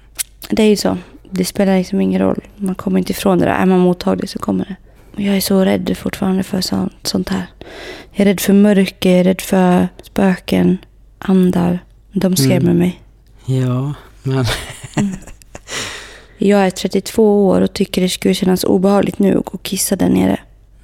[0.51, 0.99] Det är ju så.
[1.31, 2.41] Det spelar liksom ingen roll.
[2.57, 3.53] Man kommer inte ifrån det där.
[3.53, 4.77] Är man mottaglig så kommer det.
[5.23, 7.47] Jag är så rädd fortfarande för sånt, sånt här.
[8.13, 10.79] Jag är rädd för mörker, jag är rädd för spöken,
[11.27, 11.79] andar.
[12.13, 13.01] De skrämmer mig.
[13.47, 14.45] Ja, men...
[16.39, 19.97] Jag är 32 år och tycker det skulle kännas obehagligt nu att gå och kissa
[19.97, 20.41] där nere.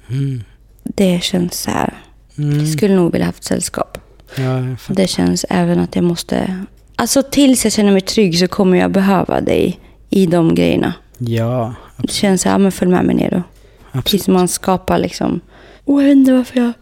[0.09, 0.43] Mm.
[0.83, 1.93] Det känns så här.
[2.37, 2.59] Mm.
[2.59, 3.97] Jag skulle nog vilja haft sällskap.
[4.37, 4.75] Ja.
[4.87, 6.63] Det känns även att jag måste...
[6.95, 9.79] Alltså tills jag känner mig trygg så kommer jag behöva dig
[10.09, 10.93] i de grejerna.
[11.17, 13.43] ja Det känns så här, men följ med mig ner då.
[13.87, 14.05] absolut.
[14.05, 15.39] Tills man skapar liksom...
[15.85, 16.73] Åh, jag vet inte varför jag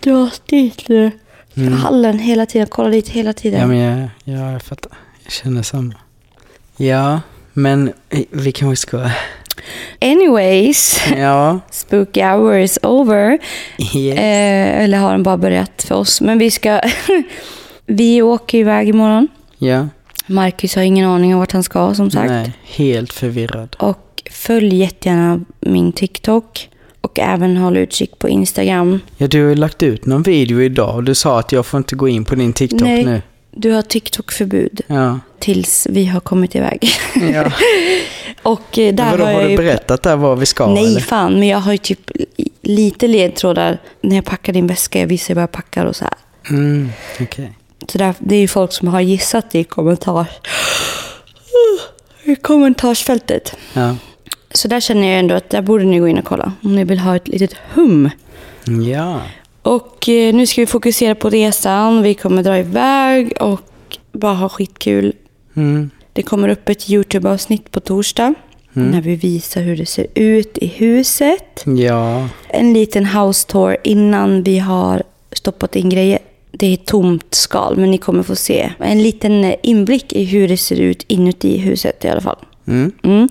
[0.00, 1.10] dras dit nu.
[1.56, 1.72] Mm.
[1.72, 3.60] Hallen hela tiden, kolla dit hela tiden.
[3.60, 4.92] Ja, men jag, ja, jag fattar.
[5.24, 5.94] Jag känner samma.
[6.76, 7.20] Ja,
[7.52, 9.10] men eh, vi kanske ska...
[10.00, 11.60] Anyways, Ja.
[11.70, 13.38] spooky hour is over.
[13.94, 14.18] Yes.
[14.18, 16.20] Eh, eller har den bara börjat för oss.
[16.20, 16.80] Men vi ska...
[17.86, 19.28] vi åker iväg imorgon.
[19.58, 19.88] Ja.
[20.26, 22.30] Marcus har ingen aning om vart han ska som sagt.
[22.30, 23.76] Nej, helt förvirrad.
[23.78, 26.68] Och följ jättegärna min TikTok.
[27.16, 29.00] Och även håll utkik på Instagram.
[29.16, 31.78] Ja, du har ju lagt ut någon video idag och du sa att jag får
[31.78, 33.04] inte gå in på din TikTok Nej.
[33.04, 33.22] nu.
[33.50, 35.18] Du har TikTok-förbud Ja.
[35.38, 36.88] tills vi har kommit iväg.
[37.32, 37.52] ja.
[38.42, 39.56] och eh, där Men vadå, har jag har ju...
[39.56, 40.66] du berättat där var vi ska?
[40.66, 41.00] Nej, eller?
[41.00, 41.32] fan.
[41.38, 42.10] Men jag har ju typ
[42.62, 45.00] lite ledtrådar när jag packar din väska.
[45.00, 46.14] Jag visar vad jag packar och så här.
[46.50, 46.88] Mm,
[47.20, 47.52] okej.
[47.88, 50.26] Så där, det är ju folk som har gissat i kommentar...
[52.24, 53.56] i kommentarsfältet.
[53.72, 53.96] Ja.
[54.56, 56.52] Så där känner jag ändå att där borde ni gå in och kolla.
[56.62, 58.10] Om ni vill ha ett litet hum.
[58.88, 59.20] Ja.
[59.62, 62.02] Och eh, nu ska vi fokusera på resan.
[62.02, 63.60] Vi kommer dra iväg och
[64.12, 65.12] bara ha skitkul.
[65.56, 65.90] Mm.
[66.12, 68.34] Det kommer upp ett YouTube-avsnitt på torsdag.
[68.72, 71.64] När vi visar hur det ser ut i huset.
[71.64, 72.28] Ja.
[72.48, 75.02] En liten house tour innan vi har
[75.32, 76.18] stoppat in grejer.
[76.50, 80.56] det är tomt skal, men ni kommer få se en liten inblick i hur det
[80.56, 82.36] ser ut inuti huset i alla fall.
[82.68, 82.92] Mm.
[83.02, 83.28] Mm.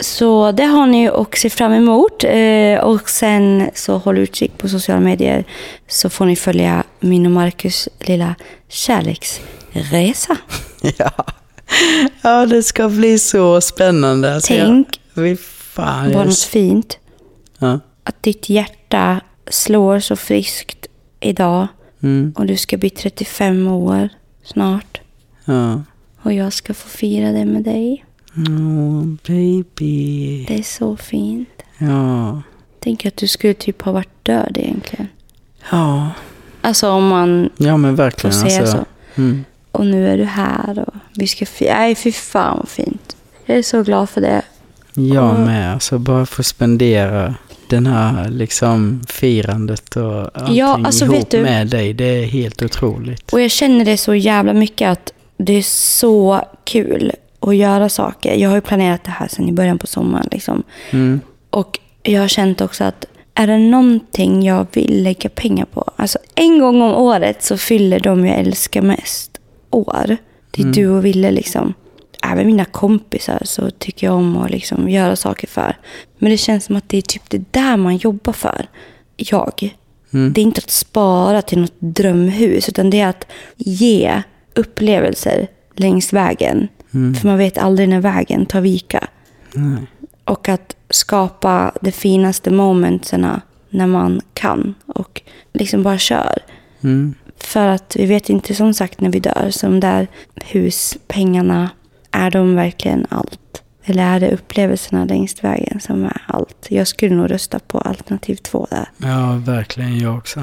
[0.00, 2.24] Så det har ni att se fram emot.
[2.24, 5.44] Eh, och sen så håll utkik på sociala medier
[5.88, 8.34] så får ni följa min och Marcus lilla
[8.68, 10.36] kärleksresa.
[10.98, 11.10] Ja.
[12.22, 14.34] ja, det ska bli så spännande.
[14.34, 16.10] Alltså, Tänk Jag, fan.
[16.10, 16.98] Något fint.
[17.58, 17.80] ja.
[18.04, 19.20] Att ditt hjärta
[19.50, 20.86] slår så friskt
[21.20, 21.66] idag
[22.02, 22.32] Mm.
[22.36, 24.08] och du ska bli 35 år
[24.44, 25.00] snart.
[25.44, 25.82] Ja.
[26.22, 28.04] Och jag ska få fira det med dig.
[28.48, 30.44] Oh, baby.
[30.48, 31.48] Det är så fint.
[31.78, 32.42] Ja.
[32.80, 35.08] Tänk att du skulle typ ha varit död egentligen.
[35.70, 36.10] Ja.
[36.60, 38.34] Alltså om man Ja, men får verkligen.
[38.34, 38.76] säga Alltså.
[39.14, 39.20] så.
[39.20, 39.44] Mm.
[39.72, 41.44] Och nu är du här och vi ska.
[41.60, 43.16] Nej, fy fan vad fint.
[43.46, 44.42] Jag är så glad för det.
[44.94, 45.72] Jag Och- med.
[45.72, 47.34] Alltså bara få spendera
[47.68, 51.92] den här liksom firandet och allting Ja, alltså, ihop vet du- med dig.
[51.94, 53.32] Det är helt otroligt.
[53.32, 58.34] Och jag känner det så jävla mycket att det är så kul att göra saker.
[58.34, 60.28] Jag har ju planerat det här sedan i början på sommaren.
[60.32, 60.62] Liksom.
[60.90, 61.20] Mm.
[61.50, 65.90] Och jag har känt också att är det någonting jag vill lägga pengar på?
[65.96, 70.16] Alltså en gång om året så fyller de jag älskar mest år.
[70.50, 71.74] Det är du och Ville liksom.
[72.22, 75.76] Även mina kompisar så tycker jag om att liksom göra saker för.
[76.18, 78.66] Men det känns som att det är typ det där man jobbar för.
[79.16, 79.76] Jag.
[80.10, 83.26] Det är inte att spara till något drömhus utan det är att
[83.56, 84.22] ge
[84.54, 86.68] upplevelser längs vägen.
[87.20, 89.08] För man vet aldrig när vägen tar vika.
[89.54, 89.86] Nej.
[90.24, 93.40] Och att skapa de finaste momentserna
[93.70, 94.74] när man kan.
[94.86, 95.22] Och
[95.52, 96.38] liksom bara kör.
[96.80, 97.14] Mm.
[97.40, 99.48] För att vi vet inte som sagt när vi dör.
[99.50, 101.70] Så de där huspengarna,
[102.10, 103.62] är de verkligen allt?
[103.84, 106.66] Eller är det upplevelserna längs vägen som är allt?
[106.68, 108.90] Jag skulle nog rösta på alternativ två där.
[108.96, 110.42] Ja, verkligen jag också.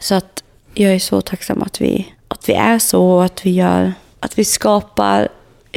[0.00, 0.44] Så att
[0.74, 4.38] jag är så tacksam att vi, att vi är så och att vi gör, att
[4.38, 5.28] vi skapar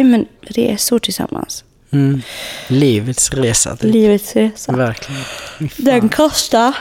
[0.04, 1.64] men, resor tillsammans.
[1.92, 2.22] Mm.
[2.68, 3.76] Livets resa.
[3.76, 3.94] Typ.
[3.94, 4.72] Livets resa.
[4.72, 5.22] Verkligen.
[5.24, 5.70] Fan.
[5.78, 6.78] Den kostar.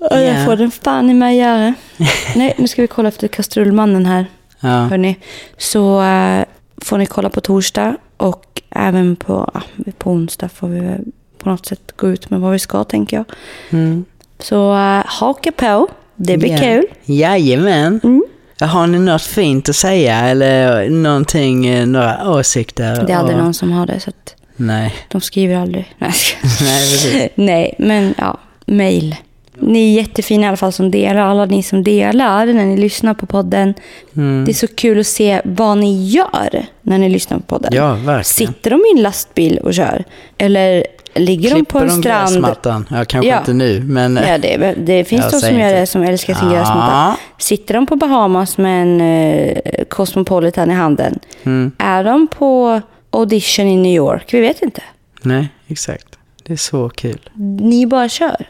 [0.00, 0.16] Och Ja.
[0.16, 1.74] det får den fan i mig göra.
[2.36, 4.26] Nej, nu ska vi kolla efter kastrullmannen här.
[4.60, 4.68] Ja.
[4.68, 5.16] Hörni.
[5.56, 6.44] Så äh,
[6.82, 9.62] får ni kolla på torsdag och även på, ja,
[9.98, 10.96] på onsdag får vi
[11.38, 13.24] på något sätt gå ut med vad vi ska tänker jag.
[13.70, 14.04] Mm.
[14.38, 15.88] Så äh, haka på.
[16.16, 16.58] Det blir Ja.
[16.58, 16.84] kul.
[17.04, 18.00] Jajamän.
[18.04, 18.22] Mm.
[18.66, 23.04] Har ni något fint att säga eller någonting, eh, några åsikter?
[23.06, 24.94] Det är aldrig Och- någon som har det så att Nej.
[25.08, 25.94] de skriver aldrig.
[25.98, 26.12] Nej.
[26.60, 27.28] Nej, precis.
[27.34, 29.16] Nej, men ja, mail.
[29.60, 31.20] Ni är jättefina i alla fall som delar.
[31.22, 33.74] Alla ni som delar när ni lyssnar på podden.
[34.16, 34.44] Mm.
[34.44, 37.70] Det är så kul att se vad ni gör när ni lyssnar på podden.
[37.74, 38.24] Ja, verkligen.
[38.24, 40.04] Sitter de i en lastbil och kör?
[40.38, 40.84] Eller
[41.14, 42.30] ligger de på en strand?
[42.32, 42.86] gräsmattan?
[42.90, 43.38] Ja, kanske Ja.
[43.38, 44.16] inte nu, men...
[44.28, 46.54] Ja, det, det finns Jag de som gör det, som älskar sin Ja.
[46.54, 47.16] gräsmatta.
[47.38, 51.18] Sitter de på Bahamas med en eh, Cosmopolitan i handen?
[51.42, 51.72] Mm.
[51.78, 54.34] Är de på audition i New York?
[54.34, 54.82] Vi vet inte.
[55.22, 56.06] Nej, exakt.
[56.42, 57.30] Det är så kul.
[57.60, 58.48] Ni bara kör.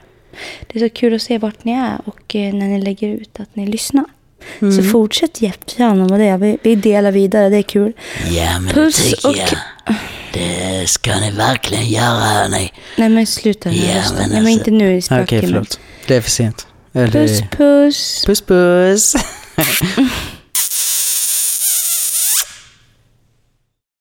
[0.67, 3.41] Det är så kul att se vart ni är och eh, när ni lägger ut
[3.41, 4.05] att ni lyssnar.
[4.63, 4.73] Mm.
[4.77, 6.37] Så fortsätt jättegärna med det.
[6.37, 7.93] Vi, vi delar vidare, det är kul.
[8.31, 9.35] Ja, men Puss och...
[10.33, 12.72] Det ska ni verkligen göra, hörni.
[12.97, 13.76] Nej men sluta nu.
[13.76, 15.43] Ja, men Nej men alltså- inte nu i Okej, spöktimmen.
[15.47, 15.80] förlåt.
[16.07, 16.66] Det är för sent.
[16.95, 17.11] Eller...
[17.11, 18.24] Puss puss.
[18.26, 19.14] Puss, puss.